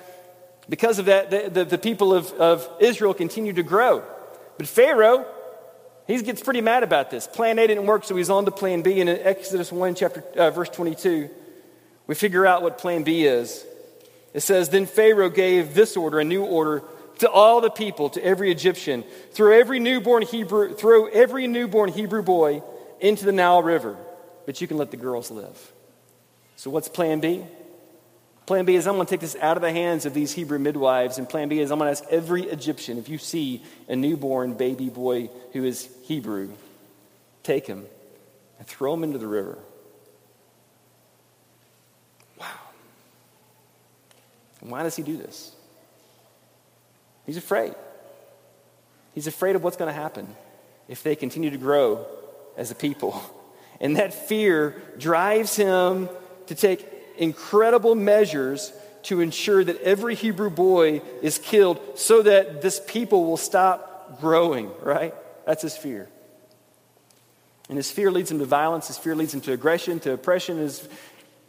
because 0.69 1.01
of 1.01 1.07
that, 1.07 1.33
the, 1.33 1.51
the, 1.51 1.65
the 1.65 1.79
people 1.79 2.15
of, 2.15 2.33
of 2.35 2.69
Israel 2.79 3.13
continued 3.13 3.57
to 3.57 3.65
grow. 3.65 4.05
But 4.59 4.69
Pharaoh, 4.69 5.27
he 6.07 6.23
gets 6.23 6.41
pretty 6.41 6.61
mad 6.61 6.85
about 6.85 7.11
this. 7.11 7.27
Plan 7.27 7.59
A 7.59 7.67
didn't 7.67 7.87
work, 7.87 8.05
so 8.05 8.15
he's 8.15 8.31
on 8.31 8.45
to 8.45 8.53
plan 8.53 8.83
B. 8.83 9.01
And 9.01 9.11
in 9.11 9.19
Exodus 9.19 9.73
1, 9.73 9.97
chapter, 9.97 10.23
uh, 10.37 10.53
verse 10.53 10.69
22, 10.69 11.29
we 12.07 12.15
figure 12.15 12.47
out 12.47 12.63
what 12.63 12.79
plan 12.79 13.03
B 13.03 13.27
is. 13.27 13.65
It 14.35 14.41
says, 14.41 14.69
Then 14.69 14.87
Pharaoh 14.87 15.31
gave 15.31 15.75
this 15.75 15.97
order, 15.97 16.21
a 16.21 16.25
new 16.25 16.45
order, 16.45 16.83
to 17.19 17.31
all 17.31 17.61
the 17.61 17.71
people, 17.71 18.11
to 18.11 18.25
every 18.25 18.51
Egyptian, 18.51 19.05
throw 19.33 19.53
every 19.59 19.81
newborn 19.81 20.23
Hebrew, 20.23 20.75
throw 20.75 21.07
every 21.07 21.47
newborn 21.47 21.91
Hebrew 21.91 22.23
boy 22.23 22.63
into 23.01 23.25
the 23.25 23.33
Nile 23.33 23.63
River, 23.63 23.97
but 24.47 24.61
you 24.61 24.67
can 24.67 24.77
let 24.77 24.91
the 24.91 24.97
girls 24.97 25.31
live. 25.31 25.73
So 26.57 26.71
what's 26.71 26.89
plan 26.89 27.21
B? 27.21 27.45
Plan 28.47 28.65
B 28.65 28.77
is 28.77 28.87
I'm 28.87 28.95
going 28.95 29.07
to 29.07 29.11
take 29.11 29.21
this 29.21 29.37
out 29.37 29.57
of 29.57 29.63
the 29.63 29.73
hands 29.73 30.07
of 30.07 30.15
these 30.15 30.33
Hebrew 30.33 30.59
midwives, 30.59 31.19
and 31.19 31.29
plan 31.29 31.49
B 31.49 31.61
is 31.61 31.71
I'm 31.71 31.79
going 31.79 31.95
to 31.95 32.01
ask 32.01 32.11
every 32.11 32.45
Egyptian 32.45 32.99
if 32.99 33.09
you 33.09 33.19
see 33.19 33.63
a 33.89 33.97
newborn 33.97 34.55
baby 34.55 34.89
boy 34.89 35.29
who 35.53 35.65
is 35.65 35.89
Hebrew, 36.05 36.51
take 37.43 37.67
him 37.67 37.85
and 38.59 38.67
throw 38.67 38.95
him 38.95 39.05
into 39.05 39.19
the 39.19 39.27
river. 39.27 39.59
Why 44.61 44.83
does 44.83 44.97
he 44.97 45.03
do 45.03 45.17
this? 45.17 45.53
He's 47.27 47.37
afraid. 47.37 47.75
He's 49.15 49.27
afraid 49.27 49.57
of 49.57 49.63
what's 49.63 49.77
going 49.77 49.93
to 49.93 50.01
happen 50.01 50.35
if 50.89 51.03
they 51.03 51.15
continue 51.17 51.51
to 51.51 51.59
grow 51.59 52.07
as 52.57 52.71
a 52.71 52.75
people. 52.75 53.21
And 53.81 53.97
that 53.97 54.13
fear 54.13 54.75
drives 54.99 55.55
him 55.55 56.09
to 56.49 56.57
take 56.57 56.85
incredible 57.17 57.95
measures 57.95 58.73
to 59.05 59.21
ensure 59.21 59.63
that 59.63 59.81
every 59.83 60.17
Hebrew 60.17 60.51
boy 60.51 61.01
is 61.23 61.39
killed 61.39 61.79
so 61.95 62.23
that 62.23 62.61
this 62.61 62.81
people 62.89 63.27
will 63.27 63.37
stop 63.37 64.21
growing, 64.21 64.71
right? 64.83 65.15
That's 65.47 65.63
his 65.63 65.77
fear. 65.77 66.09
And 67.69 67.77
his 67.77 67.91
fear 67.91 68.11
leads 68.11 68.31
him 68.31 68.39
to 68.39 68.45
violence, 68.45 68.89
his 68.89 68.99
fear 68.99 69.15
leads 69.15 69.33
him 69.33 69.43
to 69.43 69.53
aggression, 69.53 70.01
to 70.01 70.13
oppression. 70.15 70.59
His, 70.59 70.89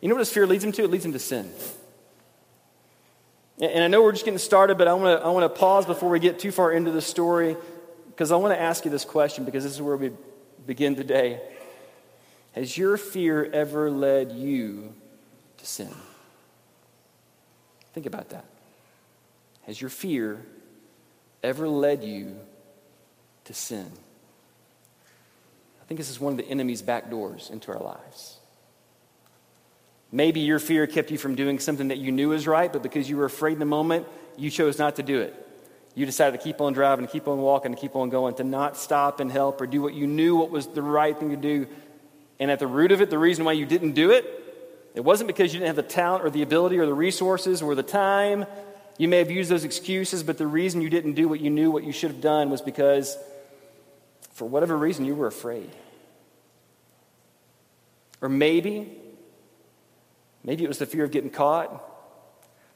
you 0.01 0.09
know 0.09 0.15
what 0.15 0.19
his 0.19 0.31
fear 0.31 0.45
leads 0.45 0.63
him 0.63 0.71
to? 0.73 0.83
It 0.83 0.91
leads 0.91 1.05
him 1.05 1.13
to 1.13 1.19
sin. 1.19 1.49
And 3.59 3.83
I 3.83 3.87
know 3.87 4.01
we're 4.01 4.13
just 4.13 4.23
getting 4.23 4.37
started, 4.37 4.77
but 4.77 4.87
I 4.87 4.93
want 4.93 5.19
to 5.19 5.25
I 5.25 5.29
want 5.31 5.43
to 5.43 5.59
pause 5.59 5.85
before 5.85 6.09
we 6.09 6.19
get 6.19 6.39
too 6.39 6.51
far 6.51 6.71
into 6.71 6.91
the 6.91 7.01
story 7.01 7.57
because 8.07 8.31
I 8.31 8.37
want 8.37 8.53
to 8.53 8.59
ask 8.59 8.85
you 8.85 8.91
this 8.91 9.03
question 9.03 9.43
because 9.43 9.63
this 9.63 9.73
is 9.73 9.81
where 9.81 9.97
we 9.97 10.11
begin 10.65 10.95
today. 10.95 11.41
Has 12.53 12.77
your 12.77 12.97
fear 12.97 13.43
ever 13.51 13.91
led 13.91 14.31
you 14.31 14.93
to 15.57 15.65
sin? 15.65 15.93
Think 17.93 18.05
about 18.05 18.29
that. 18.29 18.45
Has 19.63 19.79
your 19.79 19.89
fear 19.89 20.43
ever 21.43 21.67
led 21.67 22.03
you 22.03 22.37
to 23.45 23.53
sin? 23.53 23.91
I 25.81 25.85
think 25.85 25.97
this 25.97 26.09
is 26.09 26.19
one 26.19 26.33
of 26.33 26.37
the 26.37 26.47
enemy's 26.47 26.81
back 26.81 27.09
doors 27.09 27.49
into 27.49 27.71
our 27.71 27.79
lives. 27.79 28.38
Maybe 30.11 30.39
your 30.39 30.59
fear 30.59 30.87
kept 30.87 31.11
you 31.11 31.17
from 31.17 31.35
doing 31.35 31.59
something 31.59 31.89
that 31.89 31.97
you 31.97 32.11
knew 32.11 32.29
was 32.29 32.47
right, 32.47 32.71
but 32.71 32.81
because 32.81 33.09
you 33.09 33.17
were 33.17 33.25
afraid 33.25 33.53
in 33.53 33.59
the 33.59 33.65
moment, 33.65 34.07
you 34.37 34.49
chose 34.49 34.79
not 34.79 34.95
to 34.95 35.03
do 35.03 35.21
it. 35.21 35.45
You 35.93 36.05
decided 36.05 36.37
to 36.37 36.43
keep 36.43 36.61
on 36.61 36.73
driving, 36.73 37.05
to 37.05 37.11
keep 37.11 37.27
on 37.27 37.39
walking, 37.39 37.75
to 37.75 37.79
keep 37.79 37.95
on 37.95 38.09
going, 38.09 38.35
to 38.35 38.43
not 38.43 38.77
stop 38.77 39.19
and 39.19 39.31
help 39.31 39.59
or 39.61 39.67
do 39.67 39.81
what 39.81 39.93
you 39.93 40.07
knew 40.07 40.35
what 40.35 40.49
was 40.49 40.67
the 40.67 40.81
right 40.81 41.17
thing 41.17 41.29
to 41.29 41.35
do. 41.35 41.67
And 42.39 42.49
at 42.49 42.59
the 42.59 42.67
root 42.67 42.91
of 42.91 43.01
it, 43.01 43.09
the 43.09 43.19
reason 43.19 43.45
why 43.45 43.51
you 43.51 43.65
didn't 43.65 43.93
do 43.93 44.11
it, 44.11 44.25
it 44.95 45.01
wasn't 45.01 45.27
because 45.27 45.53
you 45.53 45.59
didn't 45.59 45.75
have 45.75 45.75
the 45.75 45.83
talent 45.83 46.23
or 46.23 46.29
the 46.29 46.41
ability 46.41 46.77
or 46.79 46.85
the 46.85 46.93
resources 46.93 47.61
or 47.61 47.75
the 47.75 47.83
time. 47.83 48.45
You 48.97 49.07
may 49.07 49.17
have 49.17 49.29
used 49.29 49.51
those 49.51 49.63
excuses, 49.63 50.23
but 50.23 50.37
the 50.37 50.47
reason 50.47 50.81
you 50.81 50.89
didn't 50.89 51.13
do 51.13 51.27
what 51.27 51.39
you 51.39 51.49
knew 51.49 51.69
what 51.69 51.83
you 51.83 51.91
should 51.91 52.11
have 52.11 52.21
done 52.21 52.49
was 52.49 52.61
because, 52.61 53.17
for 54.31 54.45
whatever 54.45 54.77
reason, 54.77 55.05
you 55.05 55.15
were 55.15 55.27
afraid. 55.27 55.69
Or 58.21 58.29
maybe 58.29 58.97
Maybe 60.49 60.63
it 60.63 60.67
was 60.67 60.79
the 60.79 60.87
fear 60.87 61.03
of 61.03 61.11
getting 61.11 61.29
caught. 61.29 61.69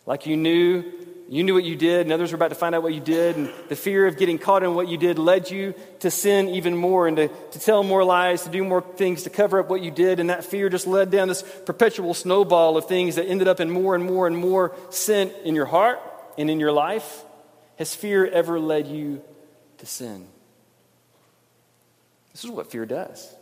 Like 0.06 0.28
you 0.28 0.38
knew, 0.38 0.84
you 1.28 1.44
knew 1.44 1.56
what 1.56 1.64
you 1.64 1.76
did, 1.76 2.02
and 2.02 2.12
others 2.12 2.32
were 2.32 2.36
about 2.36 2.50
to 2.50 2.56
find 2.56 2.76
out 2.76 2.84
what 2.84 2.94
you 2.94 3.00
did, 3.00 3.36
and 3.36 3.52
the 3.68 3.76
fear 3.76 4.06
of 4.06 4.16
getting 4.16 4.38
caught 4.38 4.62
in 4.62 4.76
what 4.76 4.90
you 4.90 4.96
did 4.96 5.18
led 5.18 5.50
you 5.50 5.74
to 6.02 6.12
sin 6.12 6.50
even 6.50 6.78
more 6.78 7.08
and 7.08 7.18
to, 7.18 7.30
to 7.30 7.60
tell 7.60 7.82
more 7.82 8.04
lies, 8.04 8.44
to 8.44 8.50
do 8.50 8.64
more 8.64 8.82
things, 8.82 9.24
to 9.24 9.32
cover 9.32 9.60
up 9.60 9.72
what 9.72 9.82
you 9.82 9.90
did, 9.90 10.20
and 10.20 10.30
that 10.30 10.46
fear 10.46 10.70
just 10.70 10.86
led 10.86 11.10
down 11.10 11.30
this 11.30 11.42
perpetual 11.66 12.14
snowball 12.14 12.78
of 12.78 12.86
things 12.86 13.16
that 13.16 13.26
ended 13.26 13.48
up 13.48 13.60
in 13.60 13.72
more 13.72 13.96
and 13.96 14.06
more 14.06 14.28
and 14.28 14.38
more 14.38 14.76
sin 14.92 15.32
in 15.44 15.56
your 15.56 15.66
heart 15.66 16.00
and 16.38 16.52
in 16.52 16.60
your 16.60 16.72
life. 16.72 17.24
Has 17.80 17.96
fear 17.96 18.24
ever 18.24 18.60
led 18.60 18.86
you 18.86 19.20
to 19.80 19.88
sin? 19.88 20.28
This 22.34 22.44
is 22.44 22.52
what 22.52 22.70
fear 22.70 22.86
does. 22.86 23.34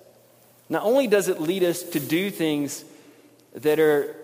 Not 0.69 0.83
only 0.83 1.07
does 1.07 1.27
it 1.27 1.41
lead 1.41 1.63
us 1.63 1.83
to 1.83 1.99
do 1.99 2.29
things 2.29 2.85
that 3.53 3.79
are, 3.79 4.15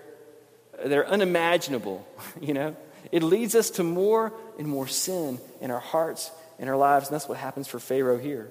that 0.84 0.96
are 0.96 1.06
unimaginable, 1.06 2.06
you 2.40 2.54
know? 2.54 2.76
It 3.10 3.22
leads 3.22 3.54
us 3.54 3.70
to 3.70 3.84
more 3.84 4.32
and 4.58 4.66
more 4.66 4.86
sin 4.86 5.38
in 5.60 5.70
our 5.70 5.80
hearts 5.80 6.30
and 6.58 6.68
our 6.68 6.76
lives, 6.76 7.08
and 7.08 7.14
that's 7.14 7.28
what 7.28 7.38
happens 7.38 7.68
for 7.68 7.78
Pharaoh 7.78 8.18
here. 8.18 8.50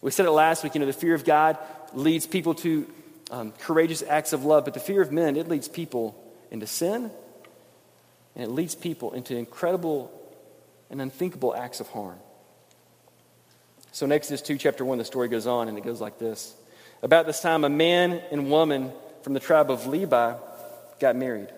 We 0.00 0.10
said 0.10 0.26
it 0.26 0.30
last 0.30 0.64
week, 0.64 0.74
you 0.74 0.80
know, 0.80 0.86
the 0.86 0.92
fear 0.92 1.14
of 1.14 1.24
God 1.24 1.58
leads 1.92 2.26
people 2.26 2.54
to 2.54 2.90
um, 3.30 3.52
courageous 3.52 4.02
acts 4.02 4.32
of 4.32 4.44
love, 4.44 4.64
but 4.64 4.74
the 4.74 4.80
fear 4.80 5.02
of 5.02 5.12
men, 5.12 5.36
it 5.36 5.48
leads 5.48 5.68
people 5.68 6.20
into 6.50 6.66
sin, 6.66 7.10
and 8.34 8.44
it 8.44 8.50
leads 8.50 8.74
people 8.74 9.12
into 9.12 9.36
incredible 9.36 10.12
and 10.90 11.00
unthinkable 11.00 11.54
acts 11.54 11.80
of 11.80 11.88
harm. 11.88 12.18
So 13.92 14.06
in 14.06 14.12
Exodus 14.12 14.42
2, 14.42 14.58
chapter 14.58 14.84
1, 14.84 14.98
the 14.98 15.04
story 15.04 15.28
goes 15.28 15.46
on, 15.46 15.68
and 15.68 15.76
it 15.76 15.84
goes 15.84 16.00
like 16.00 16.18
this. 16.18 16.54
About 17.02 17.26
this 17.26 17.40
time, 17.40 17.64
a 17.64 17.68
man 17.68 18.22
and 18.30 18.50
woman 18.50 18.92
from 19.22 19.34
the 19.34 19.40
tribe 19.40 19.70
of 19.70 19.86
Levi 19.86 20.34
got 21.00 21.16
married. 21.16 21.48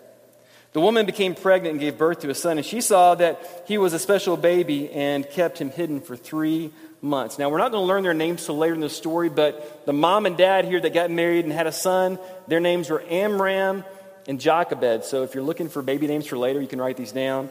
The 0.73 0.81
woman 0.81 1.05
became 1.05 1.35
pregnant 1.35 1.73
and 1.73 1.81
gave 1.81 1.99
birth 1.99 2.21
to 2.21 2.31
a 2.31 2.35
son, 2.35 2.57
and 2.57 2.67
she 2.67 2.81
saw 2.81 3.15
that 3.17 3.65
he 3.67 3.77
was 3.77 3.93
a 3.93 3.99
special 3.99 4.39
baby 4.39 4.91
and 4.91 5.29
kept 5.29 5.59
him 5.59 5.71
hidden 5.71 6.01
for 6.01 6.17
three 6.17 6.73
months. 7.03 7.39
Now, 7.39 7.51
we're 7.51 7.59
not 7.59 7.73
going 7.73 7.83
to 7.83 7.87
learn 7.87 8.05
their 8.05 8.15
names 8.15 8.47
till 8.47 8.57
later 8.57 8.75
in 8.75 8.81
the 8.81 8.89
story, 8.89 9.29
but 9.29 9.85
the 9.85 9.93
mom 9.93 10.25
and 10.25 10.37
dad 10.37 10.65
here 10.65 10.81
that 10.81 10.95
got 10.95 11.11
married 11.11 11.45
and 11.45 11.53
had 11.53 11.67
a 11.67 11.73
son, 11.73 12.19
their 12.49 12.61
names 12.61 12.89
were 12.89 13.03
Amram 13.11 13.85
and 14.27 14.41
Jochebed. 14.41 15.05
So 15.05 15.25
if 15.25 15.35
you're 15.35 15.45
looking 15.45 15.69
for 15.69 15.83
baby 15.83 16.07
names 16.07 16.27
for 16.27 16.39
later, 16.39 16.61
you 16.61 16.69
can 16.69 16.81
write 16.81 16.97
these 16.97 17.13
down. 17.13 17.51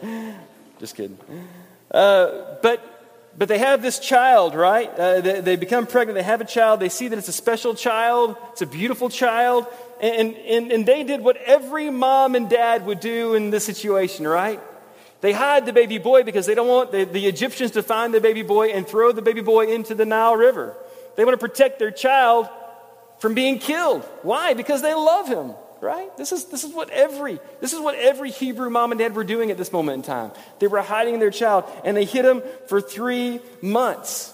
Just 0.80 0.96
kidding. 0.96 1.18
Uh, 1.92 2.56
but 2.60 2.88
but 3.36 3.48
they 3.48 3.58
have 3.58 3.82
this 3.82 3.98
child, 3.98 4.54
right? 4.54 4.90
Uh, 4.90 5.20
they, 5.20 5.40
they, 5.40 5.56
become 5.56 5.86
pregnant, 5.86 6.16
they 6.16 6.22
have 6.22 6.40
a 6.40 6.44
child, 6.46 6.80
they 6.80 6.88
see 6.88 7.08
that 7.08 7.18
it's 7.18 7.28
a 7.28 7.32
special 7.32 7.74
child, 7.74 8.36
it's 8.52 8.62
a 8.62 8.66
beautiful 8.66 9.08
child, 9.08 9.66
and, 10.02 10.36
and, 10.36 10.72
and 10.72 10.86
they 10.86 11.04
did 11.04 11.20
what 11.20 11.36
every 11.36 11.88
mom 11.90 12.34
and 12.34 12.50
dad 12.50 12.84
would 12.86 13.00
do 13.00 13.34
in 13.34 13.50
this 13.50 13.64
situation, 13.64 14.26
right? 14.26 14.60
They 15.20 15.32
hide 15.32 15.64
the 15.64 15.72
baby 15.72 15.98
boy 15.98 16.24
because 16.24 16.46
they 16.46 16.56
don't 16.56 16.68
want 16.68 16.90
the, 16.90 17.04
the 17.04 17.26
Egyptians 17.26 17.70
to 17.72 17.82
find 17.82 18.12
the 18.12 18.20
baby 18.20 18.42
boy 18.42 18.70
and 18.70 18.86
throw 18.86 19.12
the 19.12 19.22
baby 19.22 19.40
boy 19.40 19.72
into 19.72 19.94
the 19.94 20.04
Nile 20.04 20.36
River. 20.36 20.76
They 21.16 21.24
want 21.24 21.38
to 21.38 21.46
protect 21.48 21.78
their 21.78 21.92
child 21.92 22.48
from 23.20 23.34
being 23.34 23.60
killed. 23.60 24.02
Why? 24.22 24.54
Because 24.54 24.82
they 24.82 24.94
love 24.94 25.28
him 25.28 25.54
right? 25.82 26.16
This 26.16 26.30
is, 26.30 26.44
this 26.44 26.62
is 26.64 26.72
what 26.72 26.90
every 26.90 27.40
this 27.60 27.72
is 27.72 27.80
what 27.80 27.96
every 27.96 28.30
Hebrew 28.30 28.70
mom 28.70 28.92
and 28.92 29.00
dad 29.00 29.14
were 29.14 29.24
doing 29.24 29.50
at 29.50 29.58
this 29.58 29.72
moment 29.72 29.96
in 29.96 30.02
time. 30.02 30.30
They 30.60 30.68
were 30.68 30.80
hiding 30.80 31.18
their 31.18 31.32
child, 31.32 31.64
and 31.84 31.96
they 31.96 32.04
hid 32.04 32.24
him 32.24 32.42
for 32.68 32.80
three 32.80 33.40
months. 33.60 34.32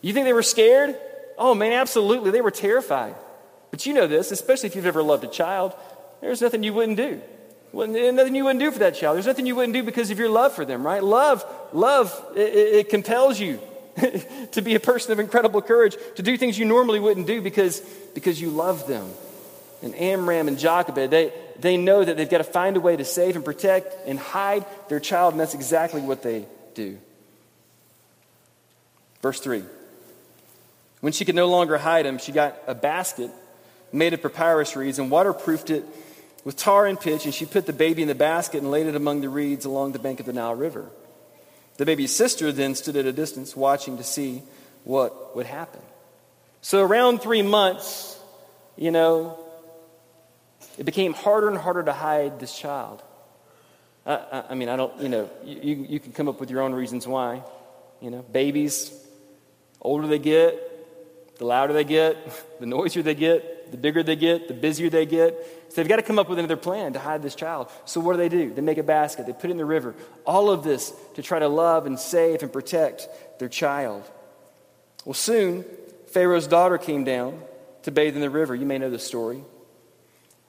You 0.00 0.12
think 0.12 0.24
they 0.24 0.32
were 0.32 0.44
scared? 0.44 0.96
Oh 1.36 1.54
man, 1.54 1.72
absolutely. 1.72 2.30
They 2.30 2.40
were 2.40 2.52
terrified. 2.52 3.16
But 3.70 3.86
you 3.86 3.94
know 3.94 4.06
this, 4.06 4.30
especially 4.30 4.68
if 4.68 4.76
you've 4.76 4.86
ever 4.86 5.02
loved 5.02 5.24
a 5.24 5.28
child. 5.28 5.74
There's 6.20 6.40
nothing 6.40 6.62
you 6.62 6.72
wouldn't 6.72 6.96
do. 6.96 7.20
Nothing 7.72 8.34
you 8.34 8.44
wouldn't 8.44 8.60
do 8.60 8.70
for 8.70 8.78
that 8.78 8.94
child. 8.94 9.16
There's 9.16 9.26
nothing 9.26 9.46
you 9.46 9.54
wouldn't 9.54 9.74
do 9.74 9.82
because 9.82 10.10
of 10.10 10.18
your 10.18 10.30
love 10.30 10.54
for 10.54 10.64
them, 10.64 10.86
right? 10.86 11.02
Love, 11.02 11.44
love, 11.72 12.24
it, 12.34 12.54
it 12.54 12.88
compels 12.88 13.38
you 13.38 13.60
to 14.52 14.62
be 14.62 14.74
a 14.74 14.80
person 14.80 15.12
of 15.12 15.18
incredible 15.18 15.60
courage, 15.60 15.96
to 16.14 16.22
do 16.22 16.36
things 16.36 16.58
you 16.58 16.64
normally 16.64 17.00
wouldn't 17.00 17.26
do 17.26 17.42
because, 17.42 17.80
because 18.14 18.40
you 18.40 18.50
love 18.50 18.86
them 18.86 19.10
and 19.82 19.94
Amram 19.94 20.48
and 20.48 20.58
Jochebed, 20.58 21.10
they, 21.10 21.32
they 21.58 21.76
know 21.76 22.04
that 22.04 22.16
they've 22.16 22.28
got 22.28 22.38
to 22.38 22.44
find 22.44 22.76
a 22.76 22.80
way 22.80 22.96
to 22.96 23.04
save 23.04 23.36
and 23.36 23.44
protect 23.44 23.94
and 24.06 24.18
hide 24.18 24.64
their 24.88 25.00
child, 25.00 25.34
and 25.34 25.40
that's 25.40 25.54
exactly 25.54 26.00
what 26.00 26.22
they 26.22 26.46
do. 26.74 26.98
Verse 29.22 29.40
3 29.40 29.62
When 31.00 31.12
she 31.12 31.24
could 31.24 31.34
no 31.34 31.48
longer 31.48 31.78
hide 31.78 32.06
him, 32.06 32.18
she 32.18 32.32
got 32.32 32.56
a 32.66 32.74
basket 32.74 33.30
made 33.96 34.14
of 34.14 34.22
papyrus 34.22 34.76
reeds 34.76 34.98
and 34.98 35.10
waterproofed 35.10 35.70
it 35.70 35.84
with 36.44 36.56
tar 36.56 36.86
and 36.86 37.00
pitch, 37.00 37.24
and 37.24 37.34
she 37.34 37.44
put 37.44 37.66
the 37.66 37.72
baby 37.72 38.02
in 38.02 38.08
the 38.08 38.14
basket 38.14 38.62
and 38.62 38.70
laid 38.70 38.86
it 38.86 38.94
among 38.94 39.20
the 39.20 39.28
reeds 39.28 39.64
along 39.64 39.92
the 39.92 39.98
bank 39.98 40.20
of 40.20 40.26
the 40.26 40.32
Nile 40.32 40.54
River. 40.54 40.88
The 41.76 41.84
baby's 41.84 42.14
sister 42.14 42.52
then 42.52 42.74
stood 42.74 42.96
at 42.96 43.04
a 43.04 43.12
distance, 43.12 43.56
watching 43.56 43.96
to 43.96 44.04
see 44.04 44.42
what 44.84 45.34
would 45.34 45.46
happen. 45.46 45.80
So, 46.60 46.82
around 46.82 47.20
three 47.20 47.42
months, 47.42 48.18
you 48.76 48.90
know, 48.90 49.38
it 50.78 50.84
became 50.84 51.12
harder 51.12 51.48
and 51.48 51.58
harder 51.58 51.82
to 51.82 51.92
hide 51.92 52.38
this 52.38 52.56
child. 52.56 53.02
I, 54.06 54.14
I, 54.14 54.44
I 54.50 54.54
mean, 54.54 54.68
I 54.68 54.76
don't, 54.76 55.00
you 55.00 55.08
know, 55.08 55.30
you, 55.44 55.86
you 55.88 56.00
can 56.00 56.12
come 56.12 56.28
up 56.28 56.38
with 56.38 56.50
your 56.50 56.62
own 56.62 56.72
reasons 56.72 57.06
why. 57.06 57.42
You 58.00 58.10
know, 58.10 58.22
babies, 58.22 58.92
older 59.80 60.06
they 60.06 60.18
get, 60.18 61.38
the 61.38 61.44
louder 61.44 61.72
they 61.72 61.84
get, 61.84 62.16
the 62.60 62.66
noisier 62.66 63.02
they 63.02 63.14
get, 63.14 63.55
the 63.70 63.76
bigger 63.76 64.02
they 64.02 64.16
get, 64.16 64.48
the 64.48 64.54
busier 64.54 64.90
they 64.90 65.06
get. 65.06 65.34
So 65.68 65.76
they've 65.76 65.88
got 65.88 65.96
to 65.96 66.02
come 66.02 66.18
up 66.18 66.28
with 66.28 66.38
another 66.38 66.56
plan 66.56 66.92
to 66.94 66.98
hide 66.98 67.22
this 67.22 67.34
child. 67.34 67.70
So 67.84 68.00
what 68.00 68.12
do 68.12 68.18
they 68.18 68.28
do? 68.28 68.52
They 68.54 68.62
make 68.62 68.78
a 68.78 68.82
basket, 68.82 69.26
they 69.26 69.32
put 69.32 69.46
it 69.46 69.50
in 69.50 69.56
the 69.56 69.64
river. 69.64 69.94
All 70.24 70.50
of 70.50 70.62
this 70.62 70.92
to 71.14 71.22
try 71.22 71.38
to 71.38 71.48
love 71.48 71.86
and 71.86 71.98
save 71.98 72.42
and 72.42 72.52
protect 72.52 73.08
their 73.38 73.48
child. 73.48 74.02
Well, 75.04 75.14
soon, 75.14 75.64
Pharaoh's 76.08 76.46
daughter 76.46 76.78
came 76.78 77.04
down 77.04 77.40
to 77.82 77.90
bathe 77.90 78.14
in 78.14 78.20
the 78.20 78.30
river. 78.30 78.54
You 78.54 78.66
may 78.66 78.78
know 78.78 78.90
the 78.90 78.98
story. 78.98 79.42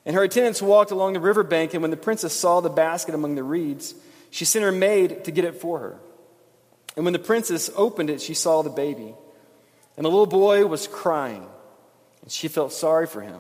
And 0.06 0.16
her 0.16 0.24
attendants 0.24 0.62
walked 0.62 0.92
along 0.92 1.14
the 1.14 1.20
riverbank, 1.20 1.74
and 1.74 1.82
when 1.82 1.92
the 1.92 1.98
princess 1.98 2.34
saw 2.34 2.62
the 2.62 2.70
basket 2.70 3.14
among 3.14 3.36
the 3.36 3.44
reeds, 3.44 3.94
she 4.32 4.46
sent 4.46 4.64
her 4.64 4.72
maid 4.72 5.26
to 5.26 5.32
get 5.32 5.44
it 5.44 5.56
for 5.56 5.80
her. 5.80 6.00
And 6.96 7.06
when 7.06 7.14
the 7.14 7.20
princess 7.20 7.70
opened 7.76 8.10
it, 8.10 8.22
she 8.22 8.34
saw 8.34 8.62
the 8.64 8.70
baby. 8.70 9.14
And 9.98 10.06
the 10.06 10.10
little 10.10 10.26
boy 10.26 10.66
was 10.66 10.88
crying, 10.88 11.46
and 12.28 12.32
she 12.34 12.50
felt 12.50 12.74
sorry 12.74 13.08
for 13.08 13.22
him. 13.22 13.40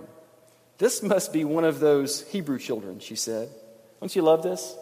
This 0.77 1.03
must 1.03 1.33
be 1.33 1.43
one 1.43 1.65
of 1.65 1.81
those 1.81 2.25
Hebrew 2.29 2.57
children, 2.57 3.01
she 3.01 3.17
said. 3.17 3.49
Don't 3.99 4.15
you 4.15 4.21
love 4.21 4.43
this? 4.43 4.77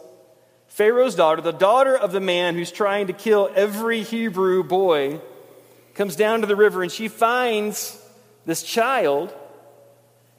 Pharaoh's 0.68 1.16
daughter, 1.16 1.42
the 1.42 1.50
daughter 1.50 1.98
of 1.98 2.12
the 2.12 2.20
man 2.20 2.54
who's 2.54 2.70
trying 2.70 3.08
to 3.08 3.12
kill 3.12 3.50
every 3.56 4.02
Hebrew 4.02 4.62
boy, 4.62 5.20
comes 5.94 6.14
down 6.14 6.42
to 6.42 6.46
the 6.46 6.54
river 6.54 6.84
and 6.84 6.92
she 6.92 7.08
finds 7.08 8.00
this 8.44 8.62
child 8.62 9.34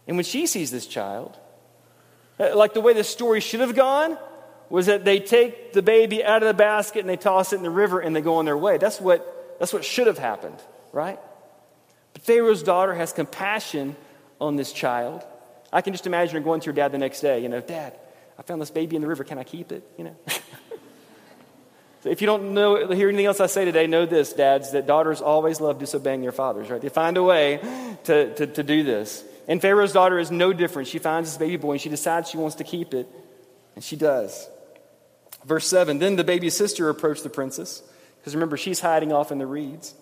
and 0.08 0.16
when 0.16 0.24
she 0.24 0.48
sees 0.48 0.72
this 0.72 0.88
child, 0.88 1.38
uh, 2.40 2.56
like 2.56 2.74
the 2.74 2.80
way 2.80 2.94
the 2.94 3.04
story 3.04 3.42
should 3.42 3.60
have 3.60 3.76
gone, 3.76 4.18
was 4.70 4.86
that 4.86 5.04
they 5.04 5.20
take 5.20 5.74
the 5.74 5.82
baby 5.82 6.24
out 6.24 6.42
of 6.42 6.48
the 6.48 6.54
basket 6.54 7.02
and 7.02 7.10
they 7.10 7.18
toss 7.18 7.52
it 7.52 7.58
in 7.58 7.64
the 7.64 7.70
river 7.70 8.00
and 8.00 8.16
they 8.16 8.22
go 8.22 8.36
on 8.36 8.46
their 8.46 8.56
way. 8.56 8.78
That's 8.78 9.02
what, 9.02 9.60
that's 9.60 9.74
what 9.74 9.84
should 9.84 10.08
have 10.08 10.18
happened, 10.18 10.56
right? 10.94 11.20
But 12.18 12.26
Pharaoh's 12.26 12.64
daughter 12.64 12.96
has 12.96 13.14
compassion 13.14 13.96
on 14.42 14.56
this 14.56 14.74
child. 14.74 15.24
I 15.72 15.82
can 15.82 15.94
just 15.94 16.08
imagine 16.08 16.34
her 16.34 16.42
going 16.42 16.62
to 16.62 16.72
her 16.72 16.74
dad 16.74 16.92
the 16.92 16.98
next 16.98 17.22
day, 17.22 17.42
you 17.42 17.48
know, 17.48 17.62
Dad, 17.62 17.94
I 18.40 18.42
found 18.42 18.60
this 18.60 18.72
baby 18.72 18.96
in 18.96 19.04
the 19.04 19.08
river. 19.08 19.24
Can 19.24 19.38
I 19.38 19.44
keep 19.44 19.72
it? 19.72 19.88
You 20.00 20.06
know? 20.06 20.16
so 22.02 22.10
if 22.10 22.20
you 22.20 22.26
don't 22.26 22.56
know, 22.56 22.88
hear 22.90 23.10
anything 23.10 23.28
else 23.28 23.40
I 23.40 23.46
say 23.46 23.66
today, 23.66 23.86
know 23.86 24.08
this, 24.08 24.34
dads, 24.34 24.72
that 24.72 24.88
daughters 24.88 25.22
always 25.22 25.62
love 25.62 25.78
disobeying 25.78 26.22
their 26.22 26.32
fathers, 26.32 26.72
right? 26.72 26.82
They 26.82 26.90
find 26.90 27.18
a 27.18 27.24
way 27.24 27.60
to, 28.06 28.34
to, 28.34 28.48
to 28.48 28.64
do 28.64 28.84
this. 28.84 29.24
And 29.48 29.62
Pharaoh's 29.62 29.94
daughter 29.94 30.18
is 30.18 30.32
no 30.32 30.54
different. 30.54 30.88
She 30.88 30.98
finds 30.98 31.30
this 31.30 31.38
baby 31.38 31.58
boy 31.58 31.74
and 31.74 31.82
she 31.82 31.90
decides 31.90 32.32
she 32.32 32.38
wants 32.38 32.56
to 32.56 32.64
keep 32.64 32.96
it, 32.96 33.08
and 33.76 33.84
she 33.84 33.96
does. 33.96 34.50
Verse 35.46 35.68
7 35.68 36.00
Then 36.00 36.16
the 36.16 36.24
baby's 36.24 36.58
sister 36.58 36.90
approached 36.90 37.22
the 37.22 37.30
princess, 37.30 37.84
because 38.18 38.34
remember, 38.34 38.58
she's 38.58 38.80
hiding 38.80 39.14
off 39.14 39.32
in 39.32 39.38
the 39.38 39.46
reeds. 39.46 39.94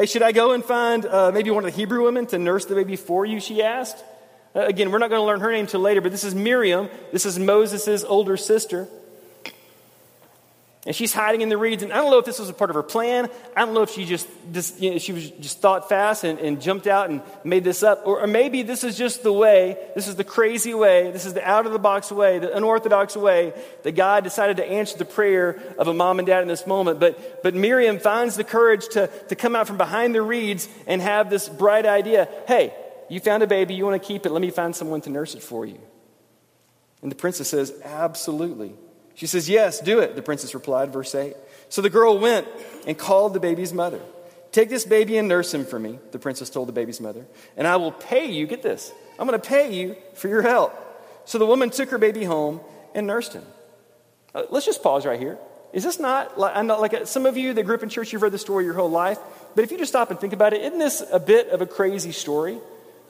Hey, 0.00 0.06
should 0.06 0.22
I 0.22 0.32
go 0.32 0.52
and 0.52 0.64
find 0.64 1.04
uh, 1.04 1.30
maybe 1.30 1.50
one 1.50 1.62
of 1.62 1.70
the 1.70 1.76
Hebrew 1.76 2.04
women 2.04 2.24
to 2.28 2.38
nurse 2.38 2.64
the 2.64 2.74
baby 2.74 2.96
for 2.96 3.26
you? 3.26 3.38
She 3.38 3.62
asked. 3.62 4.02
Uh, 4.56 4.60
again, 4.60 4.90
we're 4.90 4.96
not 4.96 5.10
going 5.10 5.20
to 5.20 5.26
learn 5.26 5.40
her 5.40 5.52
name 5.52 5.66
till 5.66 5.80
later, 5.80 6.00
but 6.00 6.10
this 6.10 6.24
is 6.24 6.34
Miriam. 6.34 6.88
This 7.12 7.26
is 7.26 7.38
Moses' 7.38 8.02
older 8.02 8.38
sister. 8.38 8.88
And 10.86 10.96
she's 10.96 11.12
hiding 11.12 11.42
in 11.42 11.50
the 11.50 11.58
reeds. 11.58 11.82
And 11.82 11.92
I 11.92 11.96
don't 11.96 12.10
know 12.10 12.18
if 12.18 12.24
this 12.24 12.38
was 12.38 12.48
a 12.48 12.54
part 12.54 12.70
of 12.70 12.74
her 12.74 12.82
plan. 12.82 13.28
I 13.54 13.66
don't 13.66 13.74
know 13.74 13.82
if 13.82 13.90
she 13.90 14.06
just, 14.06 14.26
just 14.50 14.80
you 14.80 14.92
know, 14.92 14.98
she 14.98 15.12
was 15.12 15.30
just 15.32 15.60
thought 15.60 15.90
fast 15.90 16.24
and, 16.24 16.38
and 16.38 16.58
jumped 16.58 16.86
out 16.86 17.10
and 17.10 17.20
made 17.44 17.64
this 17.64 17.82
up. 17.82 18.06
Or, 18.06 18.22
or, 18.22 18.26
maybe 18.26 18.62
this 18.62 18.82
is 18.82 18.96
just 18.96 19.22
the 19.22 19.32
way, 19.32 19.76
this 19.94 20.08
is 20.08 20.16
the 20.16 20.24
crazy 20.24 20.72
way, 20.72 21.10
this 21.10 21.26
is 21.26 21.34
the 21.34 21.46
out 21.46 21.66
of 21.66 21.72
the 21.72 21.78
box 21.78 22.10
way, 22.10 22.38
the 22.38 22.56
unorthodox 22.56 23.14
way 23.14 23.52
that 23.82 23.92
God 23.92 24.24
decided 24.24 24.56
to 24.56 24.64
answer 24.64 24.96
the 24.96 25.04
prayer 25.04 25.60
of 25.76 25.86
a 25.86 25.92
mom 25.92 26.18
and 26.18 26.26
dad 26.26 26.40
in 26.40 26.48
this 26.48 26.66
moment. 26.66 26.98
But, 26.98 27.42
but 27.42 27.54
Miriam 27.54 27.98
finds 27.98 28.36
the 28.36 28.44
courage 28.44 28.88
to, 28.92 29.08
to 29.28 29.36
come 29.36 29.54
out 29.54 29.66
from 29.66 29.76
behind 29.76 30.14
the 30.14 30.22
reeds 30.22 30.66
and 30.86 31.02
have 31.02 31.28
this 31.28 31.46
bright 31.46 31.84
idea 31.84 32.26
hey, 32.48 32.72
you 33.10 33.20
found 33.20 33.42
a 33.42 33.46
baby, 33.46 33.74
you 33.74 33.84
want 33.84 34.00
to 34.00 34.06
keep 34.06 34.24
it, 34.24 34.30
let 34.30 34.40
me 34.40 34.50
find 34.50 34.74
someone 34.74 35.02
to 35.02 35.10
nurse 35.10 35.34
it 35.34 35.42
for 35.42 35.66
you. 35.66 35.78
And 37.02 37.10
the 37.10 37.16
princess 37.16 37.50
says, 37.50 37.74
Absolutely. 37.84 38.72
She 39.20 39.26
says, 39.26 39.50
Yes, 39.50 39.80
do 39.80 39.98
it, 39.98 40.16
the 40.16 40.22
princess 40.22 40.54
replied, 40.54 40.94
verse 40.94 41.14
8. 41.14 41.36
So 41.68 41.82
the 41.82 41.90
girl 41.90 42.18
went 42.18 42.48
and 42.86 42.96
called 42.96 43.34
the 43.34 43.40
baby's 43.40 43.70
mother. 43.70 44.00
Take 44.50 44.70
this 44.70 44.86
baby 44.86 45.18
and 45.18 45.28
nurse 45.28 45.52
him 45.52 45.66
for 45.66 45.78
me, 45.78 45.98
the 46.10 46.18
princess 46.18 46.48
told 46.48 46.68
the 46.68 46.72
baby's 46.72 47.02
mother, 47.02 47.26
and 47.54 47.66
I 47.66 47.76
will 47.76 47.92
pay 47.92 48.30
you, 48.32 48.46
get 48.46 48.62
this, 48.62 48.90
I'm 49.18 49.26
going 49.26 49.38
to 49.38 49.46
pay 49.46 49.74
you 49.74 49.94
for 50.14 50.28
your 50.28 50.40
help. 50.40 50.74
So 51.26 51.36
the 51.36 51.44
woman 51.44 51.68
took 51.68 51.90
her 51.90 51.98
baby 51.98 52.24
home 52.24 52.62
and 52.94 53.06
nursed 53.06 53.34
him. 53.34 53.44
Uh, 54.34 54.44
let's 54.48 54.64
just 54.64 54.82
pause 54.82 55.04
right 55.04 55.20
here. 55.20 55.36
Is 55.74 55.84
this 55.84 56.00
not 56.00 56.38
like, 56.38 56.56
I'm 56.56 56.66
not 56.66 56.80
like 56.80 57.06
some 57.06 57.26
of 57.26 57.36
you 57.36 57.52
that 57.52 57.64
grew 57.64 57.74
up 57.74 57.82
in 57.82 57.90
church, 57.90 58.14
you've 58.14 58.22
read 58.22 58.32
the 58.32 58.38
story 58.38 58.64
your 58.64 58.72
whole 58.72 58.90
life, 58.90 59.18
but 59.54 59.64
if 59.64 59.70
you 59.70 59.76
just 59.76 59.92
stop 59.92 60.10
and 60.10 60.18
think 60.18 60.32
about 60.32 60.54
it, 60.54 60.62
isn't 60.62 60.78
this 60.78 61.02
a 61.12 61.20
bit 61.20 61.50
of 61.50 61.60
a 61.60 61.66
crazy 61.66 62.12
story? 62.12 62.58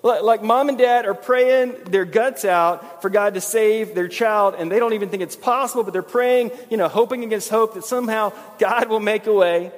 Like 0.02 0.42
mom 0.42 0.71
and 0.71 0.78
dad 0.78 1.04
are 1.04 1.14
praying 1.14 1.85
their 1.85 2.07
guts 2.07 2.47
out 2.47 3.02
for 3.02 3.11
God 3.11 3.35
to 3.35 3.40
save 3.40 3.95
their 3.95 4.09
child, 4.09 4.54
and 4.57 4.73
they 4.73 4.78
don't 4.78 4.95
even 4.95 5.11
think 5.11 5.23
it's 5.23 5.37
possible, 5.37 5.83
but 5.83 5.92
they're 5.92 6.02
praying, 6.02 6.52
you 6.71 6.78
know, 6.78 6.88
hoping 6.88 7.23
against 7.23 7.50
hope 7.50 7.75
that 7.75 7.85
somehow 7.85 8.33
God 8.59 8.88
will 8.88 9.00
make 9.00 9.26
a 9.26 9.35
way. 9.35 9.73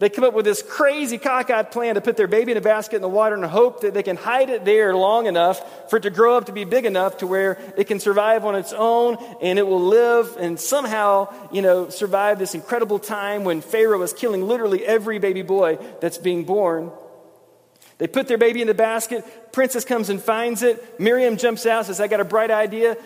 They 0.00 0.08
come 0.08 0.24
up 0.24 0.34
with 0.34 0.44
this 0.44 0.60
crazy 0.60 1.18
cockeyed 1.18 1.70
plan 1.70 1.94
to 1.94 2.00
put 2.00 2.16
their 2.16 2.26
baby 2.26 2.50
in 2.50 2.58
a 2.58 2.60
basket 2.60 2.96
in 2.96 3.02
the 3.02 3.08
water 3.08 3.36
and 3.36 3.44
hope 3.44 3.82
that 3.82 3.94
they 3.94 4.02
can 4.02 4.16
hide 4.16 4.50
it 4.50 4.64
there 4.64 4.94
long 4.94 5.26
enough 5.26 5.88
for 5.88 5.98
it 5.98 6.02
to 6.02 6.10
grow 6.10 6.36
up 6.36 6.46
to 6.46 6.52
be 6.52 6.64
big 6.64 6.84
enough 6.84 7.18
to 7.18 7.28
where 7.28 7.58
it 7.78 7.84
can 7.84 8.00
survive 8.00 8.44
on 8.44 8.56
its 8.56 8.72
own 8.72 9.16
and 9.40 9.56
it 9.56 9.66
will 9.66 9.80
live 9.80 10.36
and 10.36 10.58
somehow, 10.58 11.32
you 11.52 11.62
know, 11.62 11.88
survive 11.90 12.40
this 12.40 12.56
incredible 12.56 12.98
time 12.98 13.44
when 13.44 13.60
Pharaoh 13.60 14.02
is 14.02 14.12
killing 14.12 14.46
literally 14.48 14.84
every 14.84 15.20
baby 15.20 15.42
boy 15.42 15.78
that's 16.00 16.18
being 16.18 16.42
born. 16.42 16.90
They 17.98 18.06
put 18.06 18.26
their 18.26 18.38
baby 18.38 18.60
in 18.60 18.66
the 18.66 18.74
basket. 18.74 19.52
Princess 19.52 19.84
comes 19.84 20.10
and 20.10 20.20
finds 20.20 20.62
it. 20.62 21.00
Miriam 21.00 21.36
jumps 21.36 21.64
out, 21.66 21.86
says, 21.86 22.00
I 22.00 22.08
got 22.08 22.20
a 22.20 22.24
bright 22.24 22.50
idea. 22.50 22.96